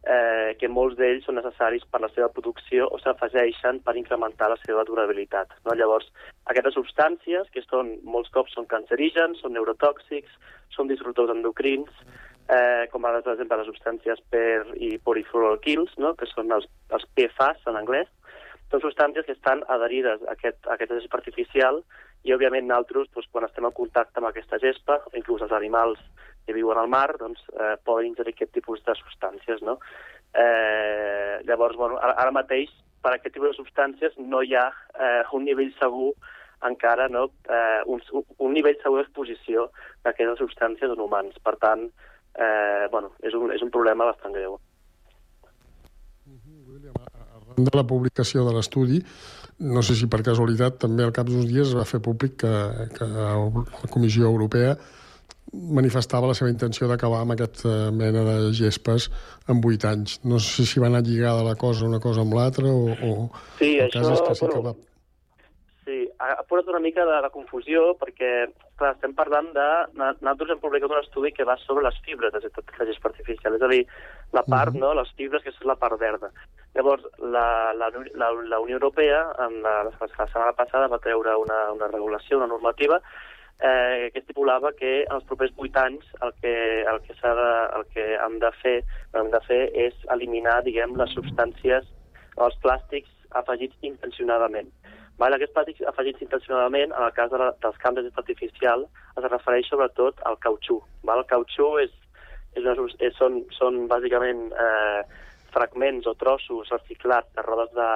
[0.02, 4.58] eh, que molts d'ells són necessaris per la seva producció o s'afegeixen per incrementar la
[4.64, 5.54] seva durabilitat.
[5.66, 5.76] No?
[5.78, 6.08] Llavors,
[6.50, 10.34] aquestes substàncies, que són, molts cops són cancerígens, són neurotòxics,
[10.74, 11.90] són disruptors endocrins,
[12.48, 16.16] eh, com ara, per exemple, les substàncies PER i polyfluoroalquils, no?
[16.18, 18.10] que són els, els PFAS en anglès,
[18.72, 21.82] són substàncies que estan adherides a aquest, a aquest artificial
[22.22, 25.98] i, òbviament, nosaltres, doncs, quan estem en contacte amb aquesta gespa, inclús els animals
[26.46, 29.78] que viuen al mar, doncs, eh, poden ingerir aquest tipus de substàncies, no?
[30.34, 32.70] Eh, llavors, bueno, ara, ara mateix,
[33.02, 36.12] per aquest tipus de substàncies no hi ha eh, un nivell segur
[36.66, 37.28] encara, no?
[37.50, 38.02] Eh, un,
[38.38, 39.68] un nivell segur d'exposició
[40.06, 41.38] d'aquestes substàncies en humans.
[41.42, 41.88] Per tant,
[42.38, 44.60] eh, bueno, és un, és un problema bastant greu.
[47.56, 49.02] De la publicació de l'estudi,
[49.62, 52.52] no sé si per casualitat també al cap d'uns dies es va fer públic que,
[52.96, 54.76] que la Comissió Europea
[55.52, 59.10] manifestava la seva intenció d'acabar amb aquesta mena de gespes
[59.52, 60.16] en 8 anys.
[60.24, 63.12] No sé si va anar lligada la cosa una cosa amb l'altra o, o
[63.58, 64.74] sí, el això, cas és que sí que va...
[65.82, 68.32] Sí, ha, posat una mica de, de confusió perquè,
[68.78, 69.66] clar, estem parlant de...
[69.98, 73.70] Nosaltres hem publicat un estudi que va sobre les fibres de gespa artificial, és a
[73.72, 73.82] dir,
[74.32, 74.80] la part, uh -huh.
[74.80, 76.30] no?, les fibres, que és la part verda.
[76.74, 81.72] Llavors, la, la, la, la Unió Europea, en la, la setmana passada, va treure una,
[81.72, 83.00] una regulació, una normativa,
[83.62, 87.84] eh, que estipulava que en els propers 8 anys el que, el que, de, el
[87.94, 88.76] que hem de fer
[89.14, 91.86] hem de fer és eliminar, diguem, les substàncies,
[92.36, 94.72] els plàstics afegits intencionadament.
[95.18, 95.34] Val?
[95.36, 100.22] Aquests plàstics afegits intencionadament, en el cas de la, dels camps artificial, es refereix sobretot
[100.28, 100.80] al cautxú.
[101.08, 101.24] Val?
[101.24, 101.92] El cautxú és,
[102.54, 105.02] és una, és, són, són bàsicament eh,
[105.52, 107.88] fragments o trossos reciclats de rodes de,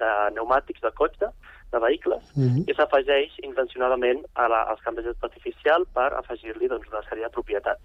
[0.00, 1.28] de pneumàtics de cotxe,
[1.74, 2.64] de vehicles, mm -hmm.
[2.70, 7.84] i s'afegeix intencionadament a la, als camps artificial per afegir-li doncs, una sèrie de propietats.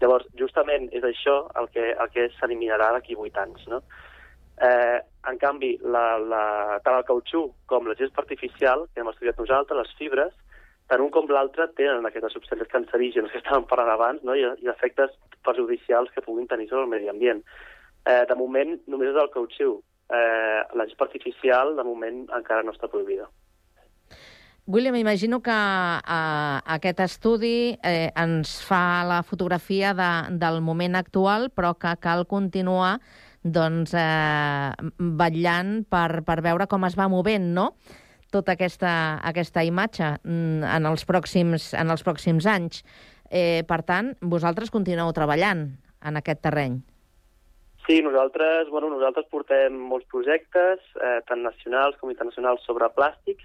[0.00, 3.66] Llavors, justament és això el que, el que s'eliminarà d'aquí 8 anys.
[3.72, 3.82] No?
[4.62, 6.44] Eh, en canvi, la, la,
[6.84, 10.34] tant el cautxú com la gespa artificial, que hem estudiat nosaltres, les fibres,
[10.90, 14.36] tant un com l'altre tenen aquestes substàncies cancerígenes que estàvem parlant abans no?
[14.36, 15.14] I, i efectes
[15.46, 17.40] perjudicials que puguin tenir sobre el medi ambient.
[18.04, 19.78] Eh, de moment, només és el cautxú.
[20.12, 23.30] Eh, la gespa artificial, de moment, encara no està prohibida.
[24.66, 31.50] William, imagino que eh, aquest estudi eh, ens fa la fotografia de, del moment actual,
[31.52, 32.98] però que cal continuar
[33.44, 37.70] doncs, eh, vetllant per, per veure com es va movent, no?,
[38.34, 42.82] tota aquesta, aquesta imatge mm, en els pròxims, en els pròxims anys.
[43.30, 45.68] Eh, per tant, vosaltres continueu treballant
[46.04, 46.80] en aquest terreny.
[47.86, 53.44] Sí, nosaltres, bueno, nosaltres portem molts projectes, eh, tant nacionals com internacionals, sobre plàstics,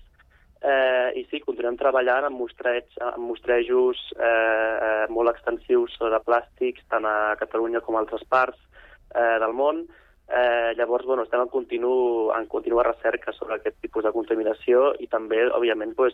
[0.64, 6.88] eh, i sí, continuem treballant amb, mostreig, amb mostrejos eh, eh, molt extensius sobre plàstics,
[6.90, 8.60] tant a Catalunya com a altres parts
[9.16, 9.86] eh, del món.
[10.30, 15.08] Eh, llavors, bueno, estem en, continu, en contínua recerca sobre aquest tipus de contaminació i
[15.10, 16.14] també, òbviament, pues,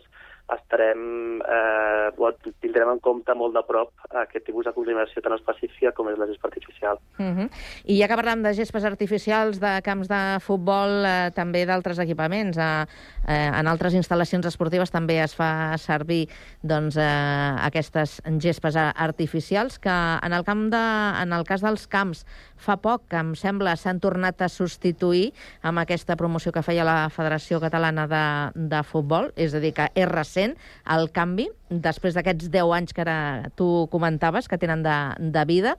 [0.54, 3.90] estarem, eh, tindrem en compte molt de prop
[4.22, 7.00] aquest tipus de contaminació tan específica com és la gespa artificial.
[7.18, 7.50] Uh -huh.
[7.84, 12.56] I ja que parlem de gespes artificials, de camps de futbol, eh, també d'altres equipaments,
[12.56, 12.86] eh,
[13.28, 16.28] eh, en altres instal·lacions esportives també es fa servir
[16.62, 19.90] doncs, eh, aquestes gespes artificials que
[20.22, 22.24] en el, camp de, en el cas dels camps
[22.56, 25.32] fa poc, que em sembla, s'han tornat a substituir
[25.62, 29.90] amb aquesta promoció que feia la Federació Catalana de, de Futbol, és a dir, que
[29.94, 30.56] és recent
[30.92, 35.76] el canvi, després d'aquests 10 anys que ara tu comentaves que tenen de, de vida.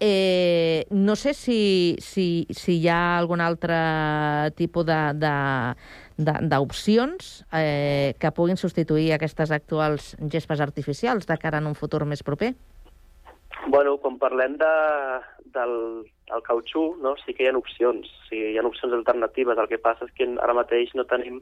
[0.00, 3.74] Eh, no sé si, si, si hi ha algun altre
[4.54, 4.86] tipus
[6.16, 12.22] d'opcions eh, que puguin substituir aquestes actuals gespes artificials de cara en un futur més
[12.22, 12.54] proper.
[13.66, 14.70] Bueno, quan parlem de,
[15.50, 17.16] del el cautxú, no?
[17.24, 19.58] sí que hi ha opcions, sí, hi ha opcions alternatives.
[19.58, 21.40] El que passa és que ara mateix no tenim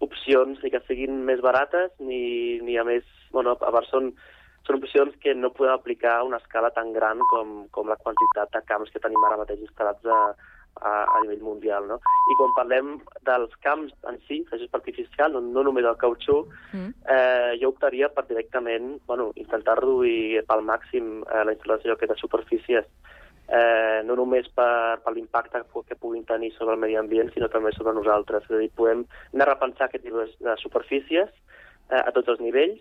[0.00, 3.04] opcions ni que siguin més barates ni, ni a més...
[3.32, 4.12] Bueno, a part són,
[4.66, 8.52] són opcions que no podem aplicar a una escala tan gran com, com la quantitat
[8.52, 10.18] de camps que tenim ara mateix instal·lats a,
[10.80, 11.86] a, a nivell mundial.
[11.88, 11.96] No?
[12.32, 12.92] I quan parlem
[13.28, 16.92] dels camps en si, de gest artificial, no, no només el cautxú, Mm.
[17.12, 22.86] eh, jo optaria per directament bueno, intentar reduir pel màxim eh, la instal·lació d'aquestes superfícies
[23.52, 27.72] eh, no només per, per l'impacte que- puguin tenir sobre el medi ambient, sinó també
[27.76, 28.46] sobre nosaltres.
[28.48, 31.28] És a dir, podem anar a repensar aquest tipus de superfícies
[31.90, 32.80] eh, a tots els nivells,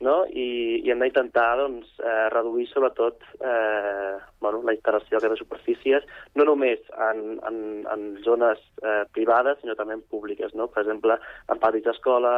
[0.00, 0.26] no?
[0.28, 6.04] I, i hem d'intentar doncs, eh, reduir sobretot eh, bueno, la instal·lació d'aquestes superfícies,
[6.36, 7.58] no només en, en,
[7.92, 10.68] en zones eh, privades, sinó també en públiques, no?
[10.68, 11.16] per exemple,
[11.48, 12.36] en patis d'escola,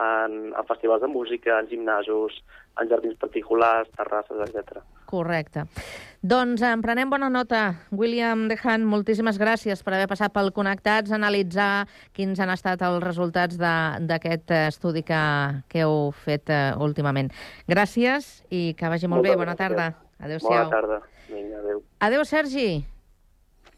[0.00, 2.40] en, en festivals de música, en gimnasos,
[2.80, 4.80] en jardins particulars, terrasses, etc.
[5.14, 5.64] Correcte.
[6.24, 7.74] Doncs en prenem bona nota.
[7.92, 11.84] William Dehan, moltíssimes gràcies per haver passat pel Connectats, analitzar
[12.16, 15.20] quins han estat els resultats de- d'aquest eh, estudi que,
[15.68, 17.28] que heu fet eh, últimament.
[17.68, 19.34] Gràcies i que vagi molt bé.
[19.36, 19.68] Moltes Bona gràcies.
[19.68, 19.90] tarda.
[19.92, 20.70] Bona Adéu-siau.
[20.72, 20.98] tarda.
[21.28, 21.82] Vinga, adéu.
[22.08, 22.68] Adéu, Sergi.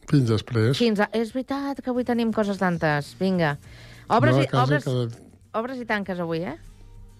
[0.06, 0.78] Fins després.
[0.78, 1.08] Fins a...
[1.18, 3.12] És veritat que avui tenim coses tantes.
[3.18, 3.56] Vinga.
[4.08, 6.54] Obres, a i, obres, cada- obres i tanques avui, eh?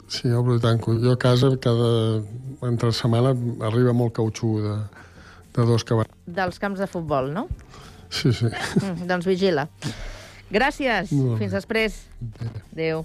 [0.09, 0.95] Sí, obro i tanco.
[1.03, 2.23] Jo a casa cada...
[2.67, 3.35] entre setmana
[3.69, 4.77] arriba molt cautxú de,
[5.57, 6.13] de dos cavalls.
[6.27, 7.47] Dels camps de futbol, no?
[8.09, 8.49] Sí, sí.
[8.49, 9.67] Mm, doncs vigila.
[10.51, 11.11] Gràcies.
[11.11, 11.99] Fins després.
[12.73, 13.05] Adéu.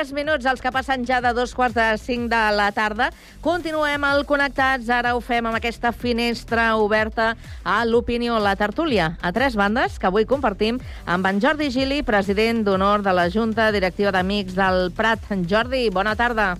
[0.00, 3.10] 3 minuts, els que passen ja de dos quarts de 5 de la tarda.
[3.44, 4.88] Continuem al Connectats.
[4.88, 7.34] Ara ho fem amb aquesta finestra oberta
[7.68, 12.62] a l'opinió, la tertúlia, a tres bandes que avui compartim amb en Jordi Gili, president
[12.64, 15.28] d'honor de la Junta Directiva d'Amics del Prat.
[15.50, 16.54] Jordi, bona tarda.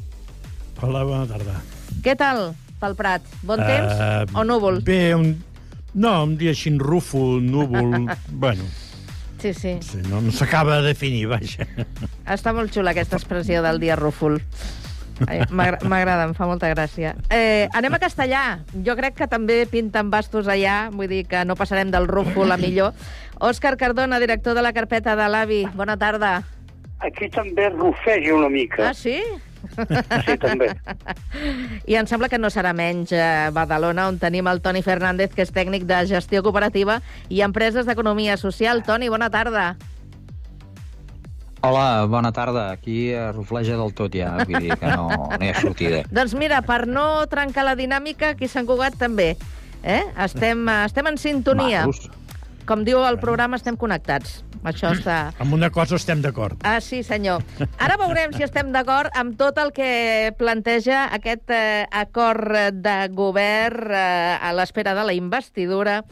[0.83, 1.57] Hola, bona tarda.
[2.05, 2.51] Què tal
[2.81, 3.25] pel Prat?
[3.41, 4.83] Bon temps Eh, o núvol?
[4.85, 5.33] Bé, un...
[5.95, 8.05] no, un dia així rúfol, núvol...
[8.45, 8.69] bueno,
[9.41, 9.79] Sí, sí.
[9.81, 11.65] sí, no, no s'acaba de definir, vaja.
[12.29, 14.41] Està molt xula aquesta expressió del dia rúfol.
[15.51, 17.15] M'agrada, em fa molta gràcia.
[17.33, 18.45] Eh, anem a castellà.
[18.87, 22.59] Jo crec que també pinten bastos allà, vull dir que no passarem del rúfol a
[22.61, 22.97] millor.
[23.41, 25.63] Òscar Cardona, director de la carpeta de l'AVI.
[25.77, 26.41] Bona tarda.
[27.01, 28.91] Aquí també rufeja una mica.
[28.91, 29.21] Ah, sí?
[30.25, 30.71] Sí, també.
[31.87, 35.45] I em sembla que no serà menys a Badalona, on tenim el Toni Fernández, que
[35.47, 38.85] és tècnic de gestió cooperativa i empreses d'economia social.
[38.87, 39.75] Toni, bona tarda.
[41.63, 42.71] Hola, bona tarda.
[42.73, 46.05] Aquí eh, rufleja del tot ja, vull dir que no, no hi ha sortida.
[46.17, 49.35] Doncs mira, per no trencar la dinàmica, aquí a Sant Cugat també.
[49.83, 50.03] Eh?
[50.25, 51.85] Estem, eh, estem en sintonia.
[51.85, 52.09] Macos.
[52.69, 54.41] Com diu el programa, estem connectats.
[54.67, 55.19] Això està...
[55.41, 56.59] Amb una cosa estem d'acord.
[56.69, 57.41] Ah, sí, senyor.
[57.81, 63.95] Ara veurem si estem d'acord amb tot el que planteja aquest eh, acord de govern
[63.95, 66.03] eh, a l'espera de la investidura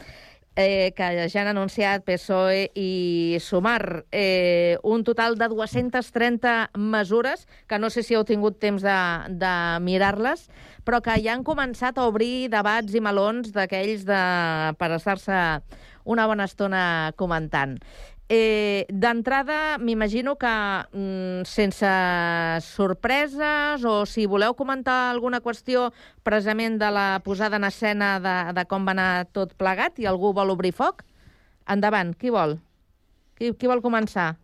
[0.59, 4.05] eh, que ja han anunciat PSOE i Sumar.
[4.11, 8.97] Eh, un total de 230 mesures, que no sé si heu tingut temps de,
[9.29, 9.53] de
[9.85, 10.49] mirar-les,
[10.83, 14.23] però que ja han començat a obrir debats i melons d'aquells de,
[14.79, 15.39] per estar-se
[16.05, 17.77] una bona estona comentant.
[18.31, 20.49] Eh, D'entrada, m'imagino que
[20.93, 21.89] mm, sense
[22.61, 25.87] sorpreses o si voleu comentar alguna qüestió
[26.21, 30.29] precisament de la posada en escena de, de com va anar tot plegat i algú
[30.37, 31.01] vol obrir foc,
[31.65, 32.59] endavant, qui vol?
[33.33, 34.35] Qui, qui vol començar?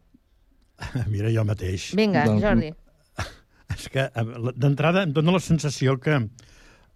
[1.13, 1.91] Mira, jo mateix.
[1.93, 2.73] Vinga, Doncs, Jordi.
[3.77, 4.27] És que eh,
[4.57, 6.25] d'entrada em dóna la sensació que eh,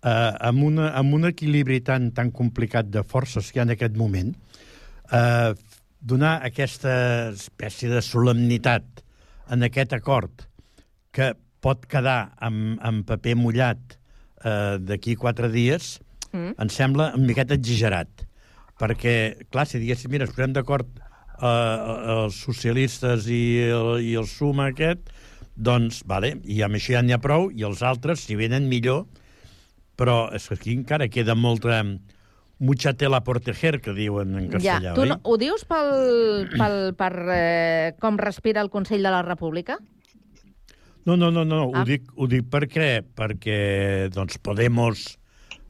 [0.09, 3.93] amb, una, amb un equilibri tan, tan complicat de forces que hi ha en aquest
[3.99, 4.48] moment, eh,
[5.99, 6.93] donar aquesta
[7.33, 9.03] espècie de solemnitat
[9.49, 10.45] en aquest acord
[11.11, 11.33] que
[11.63, 13.97] pot quedar amb, amb paper mullat
[14.45, 15.97] eh, d'aquí quatre dies,
[16.31, 16.55] mm.
[16.61, 18.25] em sembla una miqueta exagerat.
[18.79, 19.13] Perquè,
[19.51, 21.49] clar, si diguéssim, mira, es posem d'acord eh,
[22.15, 25.11] els socialistes i el, i el suma aquest,
[25.59, 29.03] doncs, vale, i amb això ja n'hi ha prou, i els altres, si venen, millor,
[29.99, 31.81] però és que aquí encara queda molta
[32.59, 36.77] mucha tela por tejer, que diuen en castellà, ja, tu no, ho dius pel, pel,
[36.99, 39.79] per eh, com respira el Consell de la República?
[41.07, 41.71] No, no, no, no.
[41.73, 41.81] Ah.
[41.81, 45.05] Ho, dic, ho dic perquè, perquè doncs, Podemos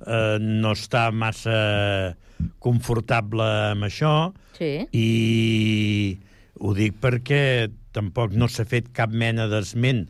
[0.06, 2.18] eh, no està massa
[2.60, 4.14] confortable amb això
[4.60, 4.88] Sí.
[4.92, 6.20] i
[6.60, 10.10] ho dic perquè tampoc no s'ha fet cap mena d'esment,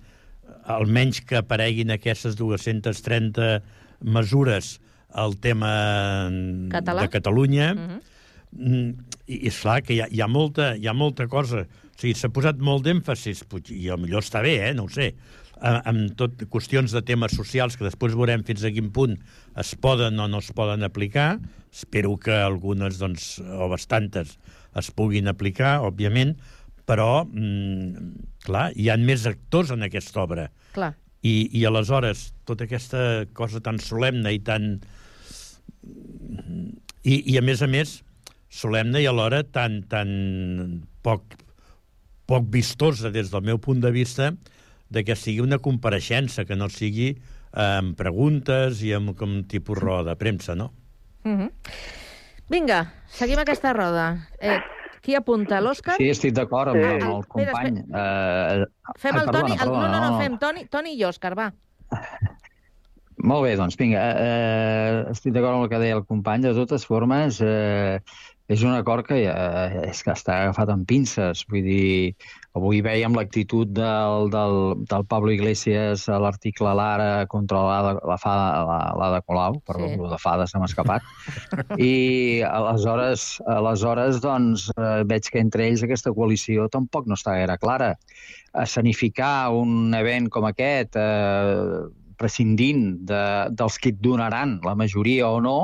[0.69, 3.59] almenys que apareguin aquestes 230
[4.01, 4.79] mesures
[5.11, 6.29] al tema
[6.69, 7.01] Català?
[7.01, 7.73] de Catalunya.
[7.73, 8.01] Mm -hmm.
[8.51, 8.93] Mm,
[9.29, 11.61] I és clar que hi ha, hi ha, molta, hi ha molta cosa.
[11.61, 14.73] O sigui, s'ha posat molt d'èmfasis, i millor està bé, eh?
[14.73, 15.13] no ho sé,
[15.61, 19.17] a- amb tot qüestions de temes socials que després veurem fins a quin punt
[19.59, 21.39] es poden o no es poden aplicar.
[21.71, 24.39] Espero que algunes, doncs, o bastantes,
[24.75, 26.37] es puguin aplicar, òbviament,
[26.87, 30.49] però, mm, clar, hi ha més actors en aquesta obra.
[30.73, 30.95] Clar.
[31.21, 34.79] I, I aleshores, tota aquesta cosa tan solemne i tan...
[35.83, 37.99] I, i a més a més,
[38.49, 40.09] solemne i alhora tan, tan
[41.05, 41.37] poc,
[42.29, 44.33] poc vistosa des del meu punt de vista
[44.89, 47.19] de que sigui una compareixença, que no sigui eh,
[47.61, 50.71] amb preguntes i amb com tipus roda de premsa, no?
[51.23, 51.51] Mm -hmm.
[52.49, 54.27] Vinga, seguim aquesta roda.
[54.41, 54.59] Eh,
[55.01, 55.61] qui apunta?
[55.61, 55.97] L'Òscar?
[55.97, 56.83] Sí, estic d'acord amb, Sí.
[56.83, 57.77] amb el Espera, company.
[57.77, 58.65] Eh,
[58.97, 59.51] Fem ai, el perdona, Toni...
[59.61, 61.53] El, no, no, no, fem Toni, Toni i Òscar, va.
[63.19, 66.45] Molt bé, doncs vinga, eh, estic d'acord amb el que deia el company.
[66.45, 67.99] De totes formes, eh,
[68.49, 71.43] és un acord que eh, és que està agafat amb pinces.
[71.51, 72.15] Vull dir,
[72.57, 74.55] avui veiem l'actitud del, del,
[74.89, 79.99] del Pablo Iglesias a l'article Lara contra l'Ada la, Fada- la, l'Ada Colau, perdó, sí.
[80.15, 81.05] de Fada se m'ha escapat,
[81.77, 87.59] i aleshores, aleshores doncs, eh, veig que entre ells aquesta coalició tampoc no està gaire
[87.61, 87.93] clara.
[88.63, 93.21] Escenificar un event com aquest, eh, prescindint de,
[93.55, 95.59] dels que et donaran la majoria o no,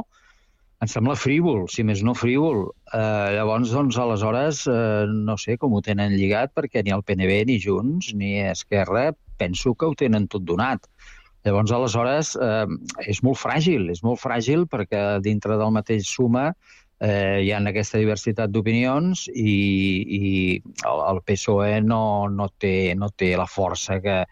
[0.83, 2.65] em sembla frívol, si més no frívol.
[2.93, 7.43] Eh, llavors, doncs, aleshores, eh, no sé com ho tenen lligat, perquè ni el PNB,
[7.49, 10.87] ni Junts, ni Esquerra, penso que ho tenen tot donat.
[11.45, 12.65] Llavors, aleshores, eh,
[13.07, 16.49] és molt fràgil, és molt fràgil perquè dintre del mateix suma
[16.99, 19.55] eh, hi ha aquesta diversitat d'opinions i,
[20.17, 20.29] i
[20.87, 24.23] el, el PSOE no, no, té, no té la força que,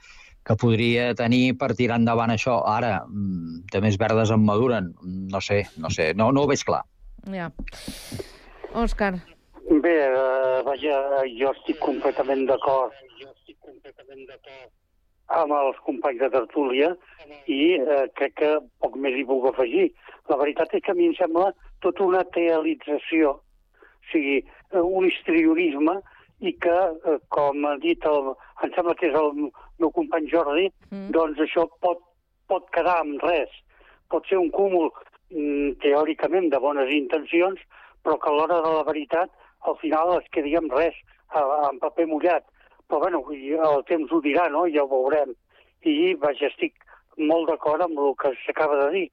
[0.44, 2.60] que podria tenir per tirar endavant això.
[2.68, 6.64] Ara, mm, de més verdes en maduren, no sé, no sé, no, no ho veig
[6.68, 6.84] clar.
[7.32, 7.50] Ja.
[8.74, 9.14] Òscar.
[9.70, 10.98] Bé, eh, vaja,
[11.40, 12.92] jo estic completament d'acord
[15.34, 16.90] amb els companys de tertúlia
[17.48, 18.50] i eh, crec que
[18.84, 19.88] poc més hi puc afegir.
[20.30, 21.52] La veritat és que a mi em sembla
[21.86, 25.96] tota una tealització, o sigui, eh, un histrionisme
[26.44, 26.78] i que,
[27.10, 28.34] eh, com ha dit, el,
[28.66, 29.32] em sembla que és el
[29.80, 31.12] meu company Jordi, mm.
[31.16, 32.02] doncs això pot,
[32.52, 33.54] pot quedar amb res.
[34.12, 34.90] Pot ser un cúmul
[35.32, 37.62] mm, teòricament de bones intencions,
[38.04, 39.32] però que a l'hora de la veritat
[39.72, 40.96] al final es quedi amb res,
[41.34, 42.46] amb paper mullat.
[42.92, 44.66] Però bueno, el temps ho dirà, no?
[44.74, 45.32] Ja ho veurem.
[45.88, 46.76] I vaja, estic
[47.18, 49.08] molt d'acord amb el que s'acaba de dir.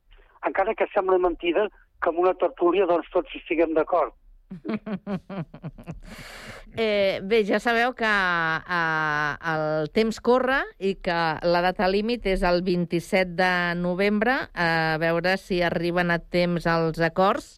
[0.48, 1.68] Encara que sembla mentida
[2.02, 4.14] que en una tertúlia doncs tots estiguem d'acord.
[6.76, 12.44] Eh, bé, ja sabeu que eh, el temps corre i que la data límit és
[12.46, 17.56] el 27 de novembre, a veure si arriben a temps els acords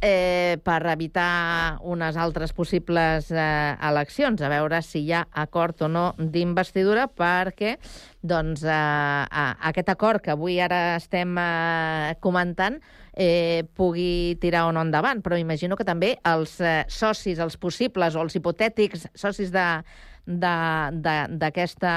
[0.00, 5.88] eh, per evitar unes altres possibles eh, eleccions, a veure si hi ha acord o
[5.92, 7.76] no d'investidura, perquè
[8.22, 12.80] doncs, eh, a- aquest acord que avui ara estem eh, comentant
[13.18, 18.14] eh, pugui tirar o no endavant, però imagino que també els eh, socis, els possibles
[18.14, 19.82] o els hipotètics socis de
[20.28, 21.90] d'aquesta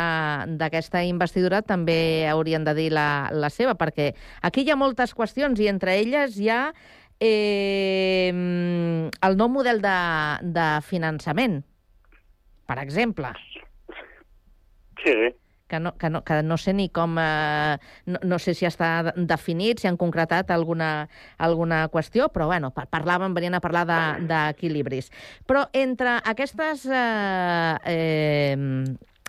[1.04, 5.68] investidura també haurien de dir la, la seva, perquè aquí hi ha moltes qüestions i
[5.68, 6.72] entre elles hi ha
[7.20, 9.98] eh, el nou model de,
[10.48, 11.60] de finançament
[12.72, 13.34] per exemple.
[15.04, 15.16] Sí.
[15.72, 17.16] Que no, que no, que no sé ni com...
[17.22, 17.78] Eh,
[18.12, 21.08] no, no sé si està de- definit, si han concretat alguna,
[21.40, 25.08] alguna qüestió, però bueno, pa- parlàvem, venien a parlar de- d'equilibris.
[25.48, 26.84] Però entre aquestes...
[26.92, 28.58] Eh, eh,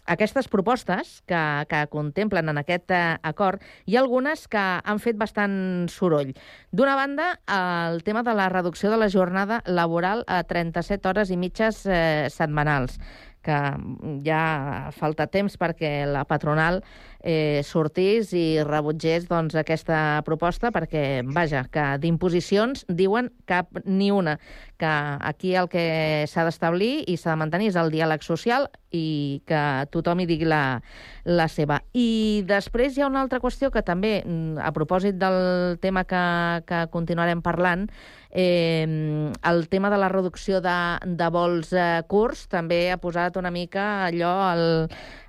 [0.04, 1.40] aquestes propostes que,
[1.70, 6.32] que contemplen en aquest eh, acord, hi ha algunes que han fet bastant soroll.
[6.74, 11.38] D'una banda, el tema de la reducció de la jornada laboral a 37 hores i
[11.38, 12.98] mitges eh, setmanals
[13.44, 13.58] que
[14.26, 16.80] ja falta temps perquè la patronal
[17.22, 24.38] eh, sortís i rebutgés doncs, aquesta proposta perquè, vaja, que d'imposicions diuen cap ni una,
[24.78, 24.92] que
[25.32, 29.62] aquí el que s'ha d'establir i s'ha de mantenir és el diàleg social i que
[29.94, 30.82] tothom hi digui la,
[31.24, 31.80] la seva.
[31.94, 36.24] I després hi ha una altra qüestió que també, mm, a propòsit del tema que,
[36.68, 37.88] que continuarem parlant,
[38.32, 43.52] eh, el tema de la reducció de, de vols eh, curts també ha posat una
[43.52, 44.66] mica allò, el,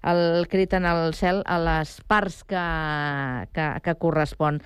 [0.10, 2.66] el crit en el cel a les parts que,
[3.54, 4.62] que, que correspon.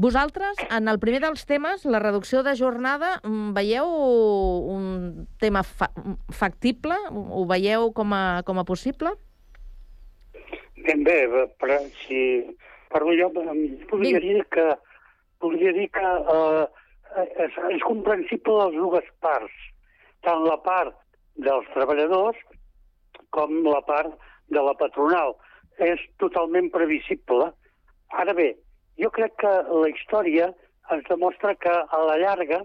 [0.00, 3.86] Vosaltres, en el primer dels temes, la reducció de jornada, mm, veieu
[4.72, 5.90] un tema fa
[6.32, 6.96] factible?
[7.10, 9.12] Ho veieu com a, com a possible?
[10.86, 11.18] Ben bé,
[11.60, 12.20] però si
[12.88, 13.28] parlo jo,
[13.90, 14.70] podria dir que,
[15.38, 16.64] podria dir que eh,
[17.18, 19.54] és, és comprensible les dues parts,
[20.26, 20.94] tant la part
[21.40, 22.38] dels treballadors
[23.34, 24.12] com la part
[24.50, 25.36] de la patronal.
[25.78, 27.50] És totalment previsible.
[28.22, 28.50] Ara bé,
[29.00, 30.50] jo crec que la història
[30.92, 32.60] ens demostra que a la llarga,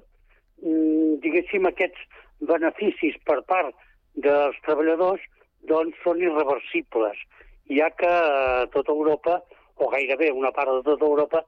[0.61, 2.01] mm, diguéssim, aquests
[2.41, 3.75] beneficis per part
[4.15, 5.21] dels treballadors
[5.69, 7.17] doncs són irreversibles,
[7.69, 9.41] ja que eh, tota Europa,
[9.77, 11.43] o gairebé una part de tota Europa,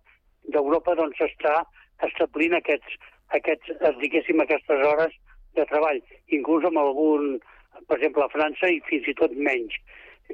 [0.48, 1.66] d'Europa doncs està
[2.06, 2.98] establint aquests,
[3.38, 5.14] aquests, eh, diguéssim, aquestes hores
[5.58, 7.38] de treball, inclús amb algun,
[7.88, 9.74] per exemple, a França i fins i tot menys.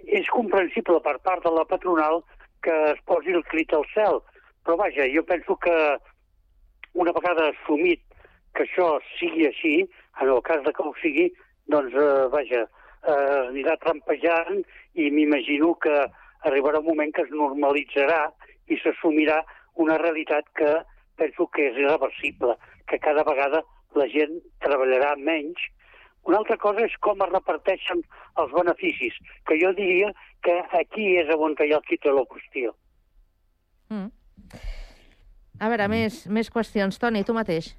[0.05, 2.23] És comprensible per part de la patronal
[2.63, 4.21] que es posi el crit al cel,
[4.63, 5.75] però vaja, jo penso que
[6.93, 8.01] una vegada assumit
[8.55, 9.75] que això sigui així,
[10.21, 11.27] en el cas de que ho sigui,
[11.73, 12.63] doncs, eh, vaja,
[13.07, 14.61] eh, anirà trampejant
[14.93, 15.95] i m'imagino que
[16.47, 18.27] arribarà un moment que es normalitzarà
[18.71, 19.41] i s'assumirà
[19.83, 20.73] una realitat que
[21.19, 22.57] penso que és irreversible,
[22.89, 23.63] que cada vegada
[23.99, 25.61] la gent treballarà menys.
[26.23, 28.01] Una altra cosa és com es reparteixen
[28.41, 29.15] els beneficis,
[29.47, 32.73] que jo diria que aquí és on hi ha el quid de la qüestió.
[33.91, 34.09] Mm.
[35.59, 36.99] A veure, més, més qüestions.
[36.99, 37.73] Toni, tu mateix.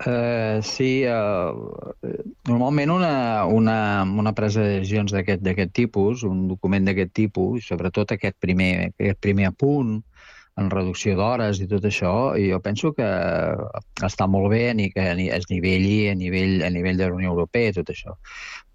[0.00, 1.52] Uh, sí, uh,
[2.48, 8.14] normalment una, una, una presa de decisions d'aquest d'aquest tipus, un document d'aquest tipus, sobretot
[8.16, 9.98] aquest primer, aquest primer apunt,
[10.60, 13.06] en reducció d'hores i tot això, i jo penso que
[14.06, 15.06] està molt bé ni que
[15.36, 18.16] es nivelli a nivell, a nivell de la Unió Europea i tot això.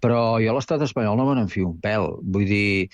[0.02, 2.08] Però jo a l'estat espanyol no me n'enfio un pèl.
[2.34, 2.88] Vull dir,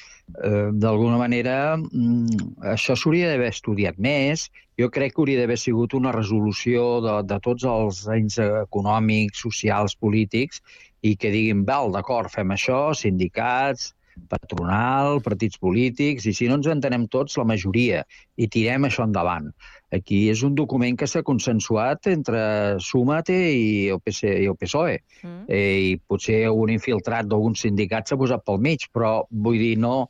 [0.44, 4.50] eh, d'alguna manera, mm, això s'hauria d'haver estudiat més.
[4.80, 9.96] Jo crec que hauria d'haver sigut una resolució de, de tots els anys econòmics, socials,
[9.96, 10.62] polítics,
[11.02, 13.92] i que diguin, val, d'acord, fem això, sindicats,
[14.32, 18.02] patronal, partits polítics, i si no ens entenem tots, la majoria,
[18.36, 19.50] i tirem això endavant.
[19.92, 22.42] Aquí és un document que s'ha consensuat entre
[22.80, 25.00] Sumate i el, PC, i el PSOE.
[25.22, 25.40] Mm.
[25.48, 30.06] Eh, I potser un infiltrat d'algun sindicat s'ha posat pel mig, però vull dir, no...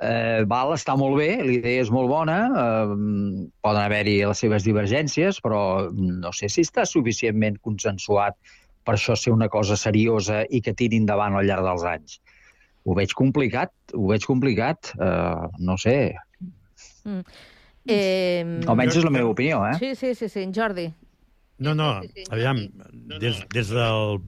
[0.00, 2.92] Eh, val, està molt bé, l'idea és molt bona, eh,
[3.60, 8.38] poden haver-hi les seves divergències, però no sé si està suficientment consensuat
[8.86, 12.16] per això ser una cosa seriosa i que tiri endavant al llarg dels anys.
[12.88, 15.96] Ho veig complicat, ho veig complicat, eh, no sé,
[17.04, 17.24] Mm.
[17.90, 19.76] Eh, almenys és la meva opinió, eh?
[19.80, 20.44] Sí, sí, sí, sí.
[20.54, 20.90] Jordi.
[21.60, 21.90] No, no,
[22.32, 22.62] aviam,
[23.20, 24.20] des, des, del,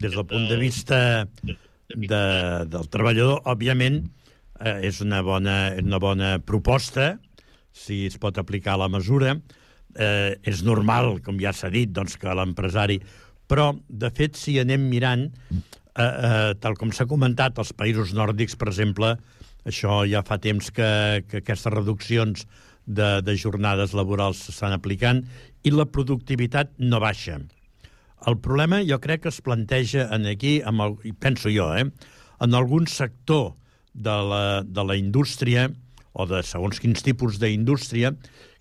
[0.00, 0.98] des del punt de vista
[1.44, 2.22] de,
[2.68, 4.02] del treballador, òbviament,
[4.60, 7.14] eh, és una bona, una bona proposta,
[7.72, 9.38] si es pot aplicar la mesura.
[9.96, 13.00] Eh, és normal, com ja s'ha dit, doncs, que l'empresari...
[13.46, 15.28] Però, de fet, si anem mirant,
[15.96, 19.16] eh, eh, tal com s'ha comentat, als països nòrdics, per exemple,
[19.66, 20.90] això ja fa temps que,
[21.26, 22.46] que aquestes reduccions
[22.86, 25.24] de, de jornades laborals s'estan aplicant
[25.66, 27.40] i la productivitat no baixa.
[28.26, 31.84] El problema jo crec que es planteja en aquí, amb el, penso jo, eh,
[32.40, 33.54] en algun sector
[33.92, 35.68] de la, de la indústria
[36.12, 38.14] o de segons quins tipus d'indústria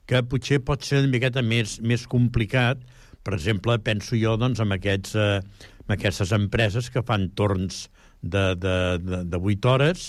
[0.09, 2.81] que potser pot ser una miqueta més, més complicat.
[3.25, 7.85] Per exemple, penso jo doncs, amb, aquests, eh, amb aquestes empreses que fan torns
[8.21, 8.75] de, de,
[9.05, 10.05] de, de 8 hores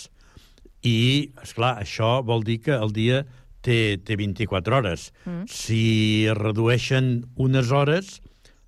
[0.86, 3.24] i, és clar això vol dir que el dia
[3.66, 5.10] té, té 24 hores.
[5.26, 5.44] Mm.
[5.50, 5.82] Si
[6.38, 8.20] redueixen unes hores,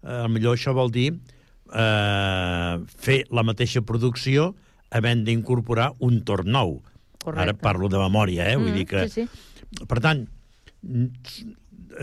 [0.03, 4.51] eh, millor això vol dir eh, fer la mateixa producció
[4.91, 6.79] havent d'incorporar un torn nou.
[7.23, 7.43] Correcte.
[7.45, 8.57] Ara parlo de memòria, eh?
[8.57, 9.09] Vull Mm, dir que...
[9.09, 9.85] sí, sí.
[9.89, 10.27] Per tant,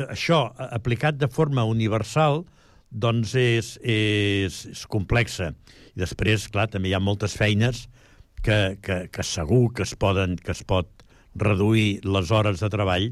[0.10, 0.40] això
[0.72, 2.44] aplicat de forma universal
[2.92, 5.52] doncs és, és, és complexa.
[5.96, 7.86] I després, clar, també hi ha moltes feines
[8.46, 10.92] que, que, que segur que es, poden, que es pot
[11.36, 13.10] reduir les hores de treball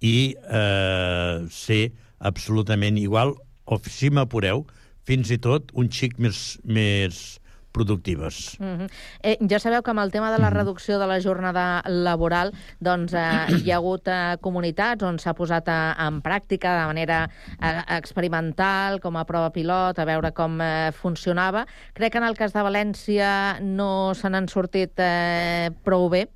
[0.00, 1.82] i eh, ser
[2.18, 4.64] absolutament igual, o si m'apureu,
[5.06, 7.40] fins i tot un xic més, més
[7.72, 8.56] productives.
[8.58, 8.90] Mm -hmm.
[9.22, 13.14] eh, ja sabeu que amb el tema de la reducció de la jornada laboral doncs,
[13.14, 17.30] eh, hi ha hagut eh, comunitats on s'ha posat eh, en pràctica de manera
[17.62, 21.66] eh, experimental, com a prova pilot, a veure com eh, funcionava.
[21.92, 26.28] Crec que en el cas de València no se n'han sortit eh, prou bé.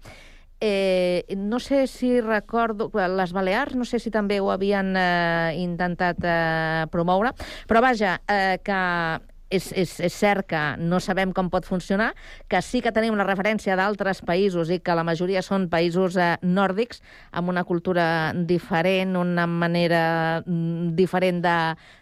[0.60, 2.90] Eh, no sé si recordo...
[2.94, 7.34] Les Balears no sé si també ho havien eh, intentat eh, promoure,
[7.68, 8.78] però vaja, eh, que
[9.54, 12.12] és, és, és cert que no sabem com pot funcionar,
[12.50, 16.34] que sí que tenim la referència d'altres països i que la majoria són països eh,
[16.42, 17.02] nòrdics,
[17.32, 20.02] amb una cultura diferent, una manera
[20.44, 21.56] mm, diferent de,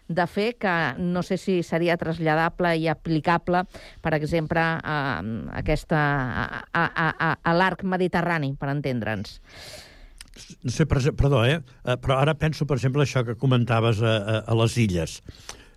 [0.07, 3.65] de fer, que no sé si seria traslladable i aplicable,
[4.01, 4.99] per exemple, a, a,
[5.61, 6.03] aquesta,
[6.43, 9.39] a, a, a, a l'arc mediterrani, per entendre'ns.
[10.63, 11.59] No sé, per, perdó, eh?
[11.85, 15.19] Eh, Però ara penso, per exemple, això que comentaves a, a, a les illes.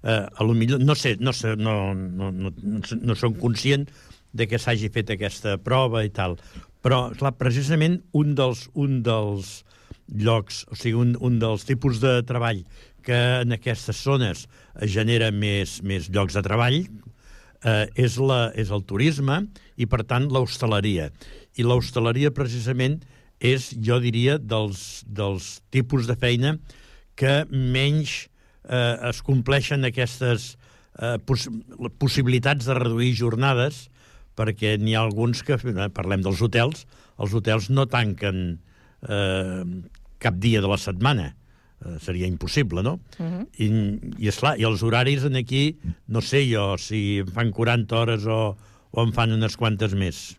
[0.06, 3.88] Eh, a lo millor, no sé, no, sé no, no, no, no, no som conscient
[4.36, 6.36] de que s'hagi fet aquesta prova i tal.
[6.84, 9.64] Però, clar, precisament un dels, un dels
[10.06, 12.62] llocs, o sigui, un, un dels tipus de treball
[13.06, 14.44] que en aquestes zones
[14.94, 19.40] genera més, més llocs de treball eh, és, la, és el turisme
[19.74, 21.10] i, per tant, l'hostaleria.
[21.58, 23.00] I l'hostaleria, precisament,
[23.42, 26.56] és, jo diria, dels, dels tipus de feina
[27.18, 28.26] que menys
[28.68, 30.54] eh, es compleixen aquestes
[30.98, 31.48] eh, poss
[32.00, 33.86] possibilitats de reduir jornades,
[34.36, 36.86] perquè n'hi ha alguns que, eh, parlem dels hotels,
[37.18, 38.60] els hotels no tanquen
[39.08, 39.64] eh,
[40.18, 41.34] cap dia de la setmana.
[41.84, 43.00] Eh, seria impossible, no?
[43.18, 43.46] Uh -huh.
[43.58, 43.66] I,
[44.24, 48.26] i esclar, i els horaris en aquí, no sé jo si en fan 40 hores
[48.26, 48.56] o,
[48.90, 50.38] o en fan unes quantes més.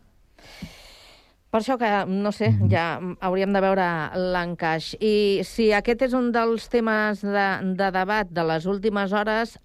[1.47, 3.87] Per això que, no sé, ja hauríem de veure
[4.33, 4.91] l'encaix.
[4.99, 7.47] I si aquest és un dels temes de,
[7.79, 9.55] de debat de les últimes hores,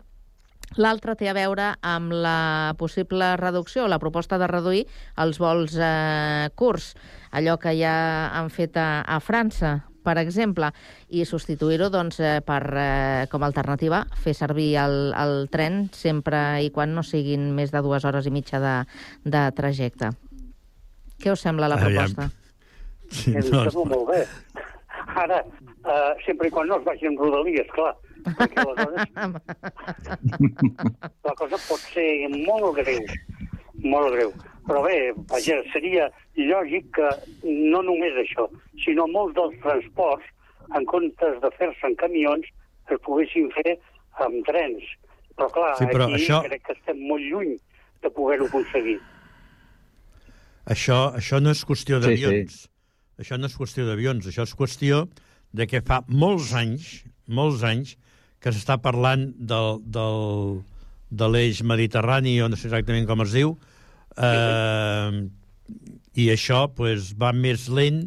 [0.78, 4.84] l'altre té a veure amb la possible reducció, la proposta de reduir
[5.20, 6.92] els vols eh, curts,
[7.32, 7.94] allò que ja
[8.30, 10.70] han fet a, a França, per exemple,
[11.10, 16.62] i substituir-ho doncs, eh, per, eh, com a alternativa, fer servir el, el tren sempre
[16.62, 18.76] i quan no siguin més de dues hores i mitja de,
[19.24, 20.14] de trajecte.
[21.22, 22.28] Què us sembla la proposta?
[23.12, 24.22] Sí, Em sembla molt bé.
[25.22, 25.38] Ara,
[25.84, 27.92] uh, sempre i quan no es vagin rodalies, clar.
[28.22, 29.08] Perquè aleshores
[31.26, 33.00] la cosa pot ser molt greu,
[33.82, 34.30] molt greu.
[34.68, 34.98] Però bé,
[35.32, 36.04] vaja, seria
[36.38, 37.08] lògic que
[37.42, 38.44] no només això,
[38.84, 40.26] sinó molts dels transports,
[40.78, 42.46] en comptes de fer-se en camions,
[42.88, 43.74] es poguessin fer
[44.22, 44.82] amb trens.
[45.36, 47.56] Però clar, Sí, però aquí això- crec que estem molt lluny
[48.02, 49.00] de poder-ho aconseguir.
[50.70, 52.60] Això, això no és qüestió Sí, d'avions.
[52.64, 52.68] Sí,
[53.22, 55.04] Això no és qüestió d'avions, això és qüestió
[55.52, 57.96] de que fa molts anys, molts anys,
[58.42, 60.62] que s'està parlant del, del,
[61.10, 63.54] de l'eix mediterrani, o no sé exactament com es diu,
[64.16, 65.20] eh,
[66.18, 68.06] i això pues, va més lent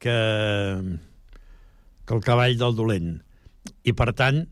[0.00, 0.16] que,
[2.06, 3.16] que el cavall del dolent.
[3.84, 4.44] I, per tant,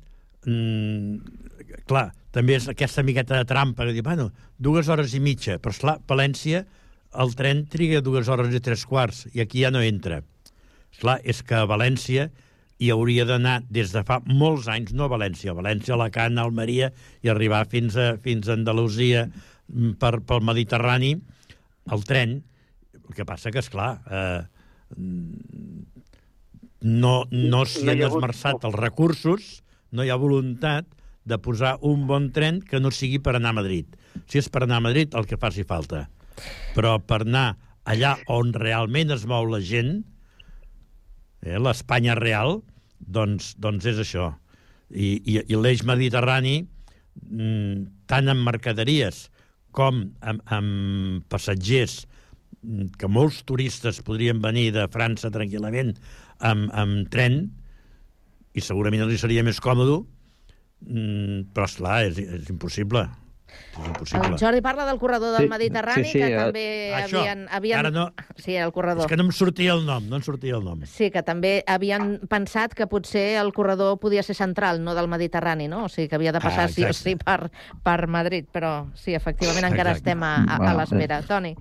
[0.44, 4.28] mm, clar, també és aquesta miqueta de trampa, de dir, bueno,
[4.58, 6.66] dues hores i mitja, però, esclar, València,
[7.22, 10.22] el tren triga dues hores i tres quarts, i aquí ja no entra.
[10.92, 12.30] Esclar, és que a València
[12.78, 16.90] hi hauria d'anar des de fa molts anys, no a València, a València, Alacant, Almeria,
[17.24, 21.14] i arribar fins a, fins a Andalusia mm, per, pel Mediterrani,
[21.92, 22.42] el tren.
[23.06, 24.42] El que passa que, és clar, eh,
[24.96, 29.62] no, no s'hi No han esmerçat els recursos,
[29.92, 30.86] no hi ha voluntat
[31.26, 33.86] de posar un bon tren que no sigui per anar a Madrid.
[34.30, 36.06] Si és per anar a Madrid, el que faci falta.
[36.76, 37.48] Però per anar
[37.86, 40.00] allà on realment es mou la gent,
[41.42, 42.60] eh, l'Espanya real,
[42.98, 44.32] doncs, doncs és això.
[44.90, 46.58] I, i, i l'eix mediterrani,
[47.22, 49.26] mm, tant en mercaderies
[49.76, 52.04] com amb, amb passatgers,
[52.62, 55.94] mm, que molts turistes podrien venir de França tranquil·lament
[56.40, 57.44] amb, amb tren,
[58.56, 60.00] i segurament els seria més còmode,
[60.86, 63.04] mm, però, esclar, és, és impossible.
[63.76, 64.28] És impossible.
[64.32, 66.64] El Jordi parla del corredor del Sí, Mediterrani, sí, sí, que eh, també
[66.96, 67.46] això, havien...
[67.52, 67.78] havien...
[67.78, 68.06] ara no.
[68.36, 69.04] Sí, el corredor.
[69.04, 70.84] És que no em sortia el nom, no em sortia el nom.
[70.88, 75.68] Sí, que també havien pensat que potser el corredor podia ser central, no del Mediterrani,
[75.68, 75.84] no?
[75.86, 77.50] O sigui, que havia de passar Ah, sí o sí per,
[77.84, 80.10] per Madrid, però sí, efectivament encara Exacte.
[80.10, 81.20] estem a, a, a l'espera.
[81.26, 81.52] Toni.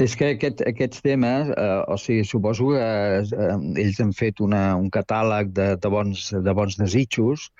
[0.00, 2.84] És que aquest, aquests temes, eh, o sigui, suposo que
[3.20, 7.50] eh, ells han fet una, un catàleg de, de, bons, de bons desitjos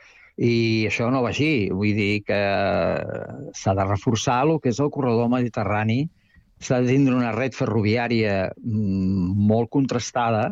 [0.40, 1.68] i això no va així.
[1.68, 2.40] Vull dir que
[3.56, 6.06] s'ha de reforçar el que és el corredor mediterrani,
[6.64, 10.50] s'ha de tindre una red ferroviària mm, molt contrastada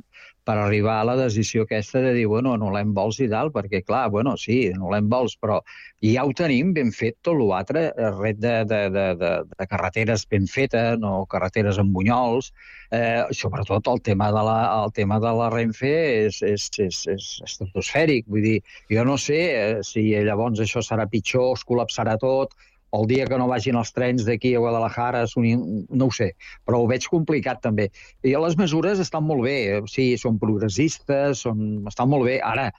[0.48, 4.06] per arribar a la decisió aquesta de dir, bueno, anul·lem vols i tal, perquè, clar,
[4.14, 5.58] bueno, sí, anul·lem vols, però
[6.04, 10.24] ja ho tenim ben fet tot l'altre, eh, red de, de, de, de, de carreteres
[10.32, 12.48] ben feta, no carreteres amb bunyols,
[12.96, 15.92] eh, sobretot el tema de la, el tema de la Renfe
[16.24, 18.56] és, és, és, és estratosfèric, vull dir,
[18.94, 22.56] jo no sé eh, si llavors això serà pitjor, es col·lapsarà tot,
[22.96, 26.30] el dia que no vagin els trens d'aquí a Guadalajara, no ho sé,
[26.64, 27.90] però ho veig complicat també.
[28.24, 32.38] I les mesures estan molt bé, eh, sí, són progressistes, són, estan molt bé.
[32.44, 32.70] Ara,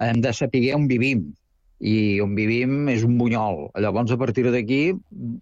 [0.00, 1.26] hem de saber on vivim,
[1.78, 3.68] i on vivim és un bunyol.
[3.78, 4.80] Llavors, a partir d'aquí,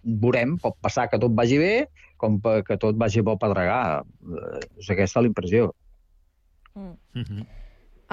[0.04, 1.74] veurem, pot passar que tot vagi bé,
[2.20, 4.02] com que tot vagi pel pedregar.
[4.02, 5.70] Eh, És aquesta l'impressió.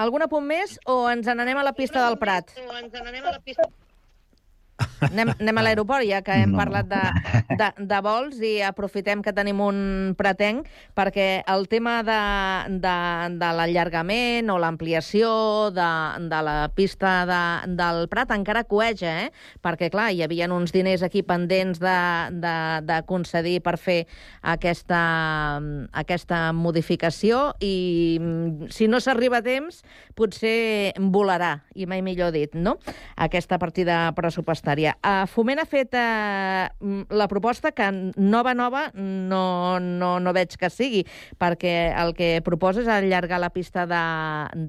[0.00, 2.54] Algun apunt més o ens n'anem a la pista del Prat?
[2.64, 3.68] O ens n'anem a la pista...
[5.10, 6.58] Anem, anem a l'aeroport, ja que hem No.
[6.60, 7.02] parlat de,
[7.58, 12.18] de, de vols i aprofitem que tenim un pretenc, perquè el tema de,
[12.78, 12.96] de,
[13.40, 15.88] de l'allargament o l'ampliació de,
[16.30, 17.40] de la pista de,
[17.74, 19.30] del Prat encara coeja, eh?
[19.64, 21.96] perquè, clar, hi havia uns diners aquí pendents de,
[22.44, 24.04] de, de concedir per fer
[24.42, 25.00] aquesta,
[25.92, 29.82] aquesta modificació i mm, si no s'arriba a temps,
[30.14, 32.76] potser volarà, i mai millor dit, no?,
[33.16, 34.93] aquesta partida pressupostària.
[35.02, 36.66] Uh, Foment ha fet uh,
[37.10, 41.04] la proposta que nova, nova, no, no, no veig que sigui,
[41.40, 44.04] perquè el que proposa és allargar la pista de,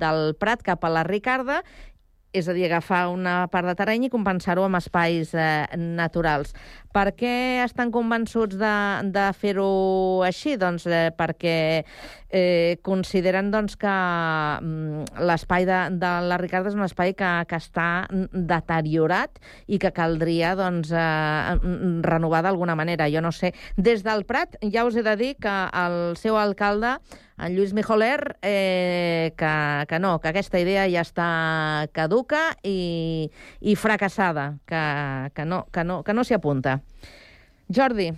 [0.02, 1.62] del Prat cap a la Ricarda
[2.36, 6.52] és a dir, agafar una part de terreny i compensar-ho amb espais eh, naturals.
[6.96, 8.76] Per què estan convençuts de,
[9.12, 10.54] de fer-ho així?
[10.56, 16.86] Doncs eh, perquè eh, consideren doncs, que mm, l'espai de, de la Ricarda és un
[16.88, 17.90] espai que, que està
[18.32, 23.12] deteriorat i que caldria doncs, eh, mm, renovar d'alguna manera.
[23.12, 23.52] Jo no sé.
[23.76, 26.96] Des del Prat ja us he de dir que el seu alcalde
[27.38, 31.28] en Lluís Mijoler, eh, que, que no, que aquesta idea ja està
[31.92, 33.28] caduca i,
[33.60, 34.84] i fracassada, que,
[35.36, 36.80] que no, que no, que no s'hi apunta.
[37.72, 38.12] Jordi.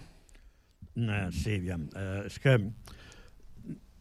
[0.98, 1.88] No, sí, aviam.
[1.94, 2.58] Uh, és que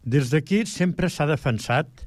[0.07, 2.07] des d'aquí sempre s'ha defensat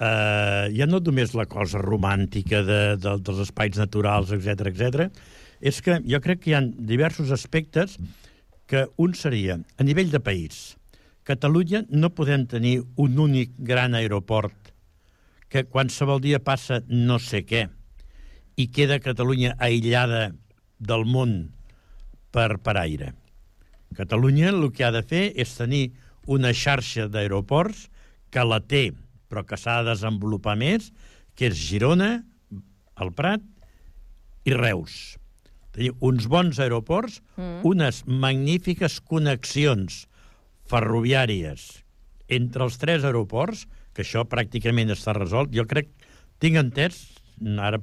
[0.00, 5.06] eh, ja no només la cosa romàntica de, de, dels espais naturals, etc etc.
[5.60, 7.96] és que jo crec que hi ha diversos aspectes
[8.66, 10.76] que un seria, a nivell de país,
[11.26, 14.70] Catalunya no podem tenir un únic gran aeroport
[15.50, 17.64] que qualsevol dia passa no sé què
[18.54, 20.28] i queda Catalunya aïllada
[20.78, 21.55] del món
[22.36, 23.14] per, per aire.
[23.96, 25.86] Catalunya el que ha de fer és tenir
[26.28, 27.86] una xarxa d'aeroports
[28.34, 28.90] que la té,
[29.30, 30.90] però que s'ha de desenvolupar més,
[31.36, 32.10] que és Girona,
[33.00, 33.44] el Prat
[34.46, 35.16] i Reus.
[35.76, 37.62] Tenir uns bons aeroports, mm.
[37.68, 40.04] unes magnífiques connexions
[40.66, 41.66] ferroviàries
[42.32, 45.52] entre els tres aeroports, que això pràcticament està resolt.
[45.54, 45.92] Jo crec,
[46.42, 46.98] tinc entès,
[47.62, 47.80] ara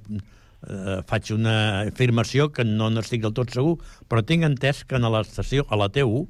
[0.68, 1.56] eh, faig una
[1.88, 3.78] afirmació que no n'estic del tot segur,
[4.10, 6.26] però tinc entès que a l'estació, a la T1,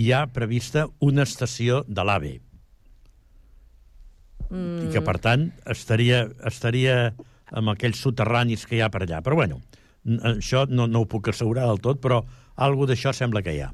[0.00, 2.32] hi ha prevista una estació de l'AVE.
[4.52, 4.88] Mm.
[4.88, 6.96] I que, per tant, estaria, estaria
[7.52, 9.20] amb aquells soterranis que hi ha per allà.
[9.24, 9.60] Però, bueno,
[10.32, 12.22] això no, no ho puc assegurar del tot, però
[12.56, 13.70] alguna d'això sembla que hi ha.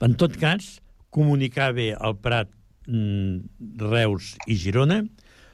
[0.00, 0.78] En tot cas,
[1.12, 2.50] comunicar bé el Prat,
[2.88, 5.02] mm, Reus i Girona,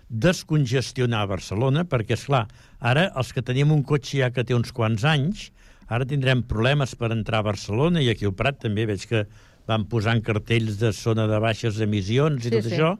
[0.08, 2.46] descongestionar Barcelona, perquè, és clar,
[2.80, 5.50] ara els que tenim un cotxe ja que té uns quants anys,
[5.88, 9.24] ara tindrem problemes per entrar a Barcelona, i aquí al Prat també veig que
[9.66, 12.74] van posant cartells de zona de baixes emissions i Sí, tot sí.
[12.76, 12.92] això.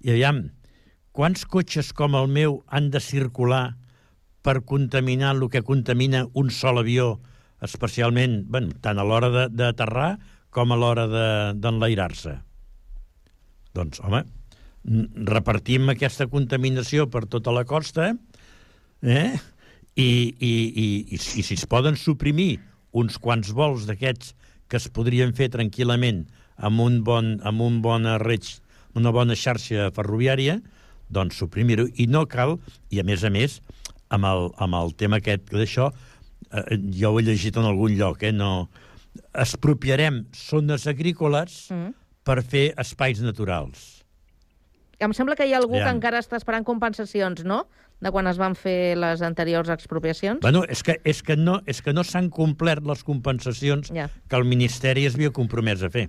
[0.00, 0.50] I aviam,
[1.12, 3.76] quants cotxes com el meu han de circular
[4.42, 7.18] per contaminar el que contamina un sol avió,
[7.60, 10.18] especialment, bueno, tant a l'hora de- d'aterrar
[10.50, 12.38] com a l'hora de- d'enlairar-se?
[13.74, 14.24] Doncs, home,
[14.84, 18.14] repartim aquesta contaminació per tota la costa,
[19.02, 19.30] eh?
[19.96, 22.60] I, i, i, i, i si es poden suprimir
[22.96, 24.34] uns quants vols d'aquests
[24.70, 26.24] que es podrien fer tranquil·lament
[26.56, 28.46] amb un bon, amb un bona reig,
[28.96, 30.60] una bona xarxa ferroviària,
[31.10, 31.88] doncs suprimir-ho.
[31.98, 32.56] I no cal,
[32.90, 33.58] i a més a més,
[34.14, 35.90] amb el, amb el tema aquest d'això,
[36.52, 38.68] eh, jo ho he llegit en algun lloc, eh, no,
[39.34, 41.94] expropiarem zones agrícoles Mm.
[42.24, 43.99] per fer espais naturals.
[45.00, 45.86] Em sembla que hi ha algú Aviam.
[45.88, 47.62] que encara està esperant compensacions, no?,
[48.00, 50.40] de quan es van fer les anteriors expropiacions.
[50.44, 54.08] Bueno, és que, és que no, és que no s'han complert les compensacions Ja.
[54.28, 56.08] que el Ministeri es havia compromès a fer.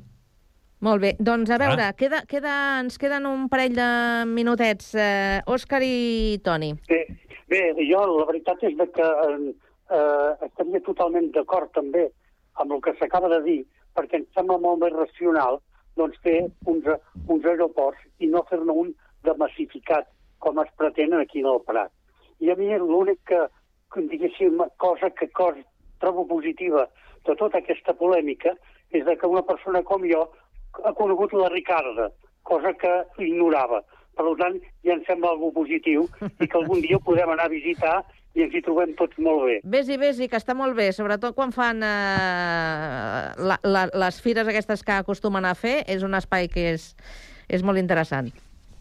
[0.81, 1.93] Molt bé, doncs a veure, Ah.
[1.93, 4.95] queda, queda, ens queden un parell de minutets.
[4.95, 6.73] Eh, Òscar i Toni.
[6.89, 7.05] Bé,
[7.47, 9.53] bé, jo la veritat és que eh,
[9.91, 12.09] eh, estaria totalment d'acord també
[12.55, 13.65] amb el que s'acaba de dir,
[13.95, 15.61] perquè em sembla molt més racional
[16.01, 16.87] doncs, fer uns,
[17.27, 18.93] uns aeroports i no fer-ne un
[19.25, 20.09] de massificat,
[20.41, 21.93] com es pretenen aquí en el Prat.
[22.41, 23.41] I a mi l'únic que,
[23.95, 25.59] diguéssim, cosa que cos,
[26.01, 26.87] trobo positiva
[27.27, 28.55] de tota aquesta polèmica
[28.91, 30.23] és de que una persona com jo
[30.83, 32.09] ha conegut la Ricarda,
[32.43, 33.83] cosa que ignorava.
[34.17, 36.07] Per tant, ja em sembla algo positiu
[36.41, 38.01] i que algun dia podem anar a visitar
[38.35, 39.57] i ens hi trobem tots molt bé.
[39.73, 44.83] Vés-hi, vés-hi, que està molt bé, sobretot quan fan eh, la, la, les fires aquestes
[44.87, 46.91] que acostumen a fer, és un espai que és,
[47.51, 48.31] és molt interessant.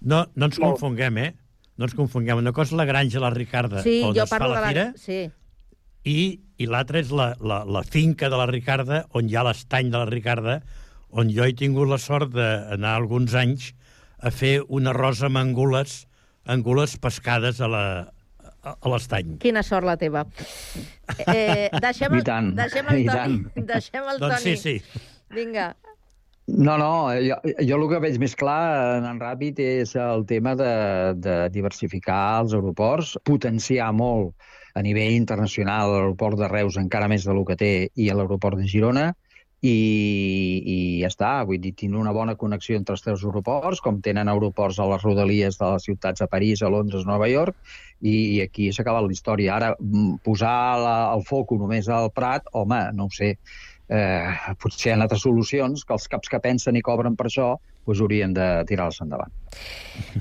[0.01, 1.31] No, no ens confonguem, eh?
[1.81, 2.39] No ens confonguem.
[2.45, 4.67] Una cosa és la granja la Ricarda, Sí, on jo es fa parlo la de
[4.67, 4.71] la...
[4.71, 5.21] fira, Sí.
[6.05, 6.21] i,
[6.61, 9.99] i l'altra és la, la, la finca de la Ricarda, on hi ha l'estany de
[9.99, 10.61] la Ricarda,
[11.11, 13.73] on jo he tingut la sort d'anar alguns anys
[14.23, 16.05] a fer una rosa amb angules,
[16.47, 17.85] angules pescades a la
[18.65, 19.37] a l'estany.
[19.43, 20.25] Quina sort la teva.
[21.27, 23.15] Eh, deixem, el, I tant, deixem el i Toni.
[23.55, 23.67] tant.
[23.71, 24.79] Deixem el Doncs sí, Toni.
[24.81, 25.05] sí.
[25.35, 25.71] Vinga.
[26.51, 30.71] No, no, jo, jo el que veig més clar, anant ràpid, és el tema de,
[31.23, 34.35] de diversificar els aeroports, potenciar molt
[34.75, 39.13] a nivell internacional l'aeroport de Reus encara més del que té i l'aeroport de Girona,
[39.61, 39.73] i,
[40.65, 44.31] i ja està, vull dir, tindre una bona connexió entre els tres aeroports, com tenen
[44.33, 47.59] aeroports a les rodalies de les ciutats a París, a Londres, Nova York,
[48.01, 49.59] i, i aquí s'ha acabat la història.
[49.59, 49.75] Ara,
[50.25, 53.35] posar la, el foco només al Prat, home, no ho sé,
[53.91, 57.53] eh, potser hi ha altres solucions que els caps que pensen i cobren per això
[57.87, 59.33] doncs haurien de tirar-les endavant.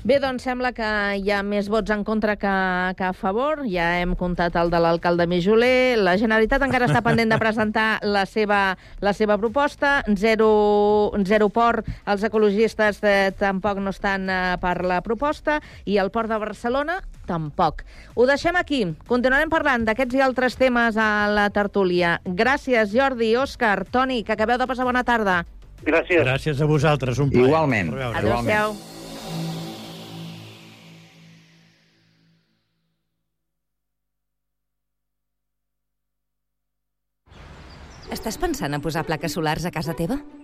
[0.04, 0.86] Bé, doncs sembla que
[1.20, 2.52] hi ha més vots en contra que,
[2.98, 3.62] que a favor.
[3.70, 5.98] Ja hem comptat el de l'alcalde Mijoler.
[6.00, 10.00] La Generalitat encara està pendent de presentar la seva, la seva proposta.
[10.18, 11.86] Zero, zero port.
[12.10, 15.60] Els ecologistes eh, tampoc no estan eh, per la proposta.
[15.86, 16.98] I el port de Barcelona
[17.30, 17.84] tampoc.
[18.16, 18.82] Ho deixem aquí.
[19.06, 22.18] Continuarem parlant d'aquests i altres temes a la tertúlia.
[22.26, 25.44] Gràcies, Jordi, Òscar, Toni, que acabeu de passar bona tarda.
[25.86, 26.22] Gràcies.
[26.24, 27.48] Gràcies a vosaltres, un plaer.
[27.48, 27.94] Igualment.
[28.10, 28.76] Adéu-siau.
[38.10, 40.18] Estàs pensant a posar plaques solars a casa teva?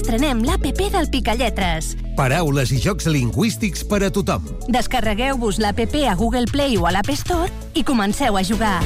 [0.00, 1.90] Estrenem l'APP del Picalletres.
[2.16, 4.46] Paraules i jocs lingüístics per a tothom.
[4.72, 8.78] Descarregueu-vos l'APP a Google Play o a l'App Store i comenceu a jugar.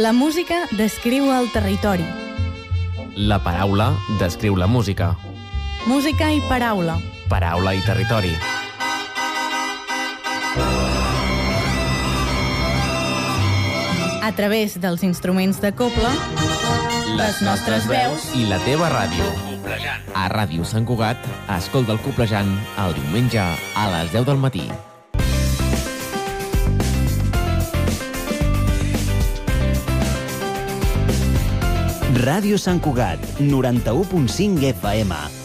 [0.00, 2.06] La música descriu el territori.
[3.20, 3.90] La paraula
[4.22, 5.12] descriu la música.
[5.84, 6.96] Música i paraula.
[7.28, 8.32] Paraula i territori.
[14.22, 16.10] A través dels instruments de coble,
[17.16, 19.24] les nostres veus i la teva ràdio.
[20.12, 21.24] A Ràdio Sant Cugat,
[21.56, 22.52] escolta el Coplejant
[22.84, 24.68] el diumenge a les 10 del matí.
[32.20, 35.39] Ràdio Sant Cugat, 91.5 FM.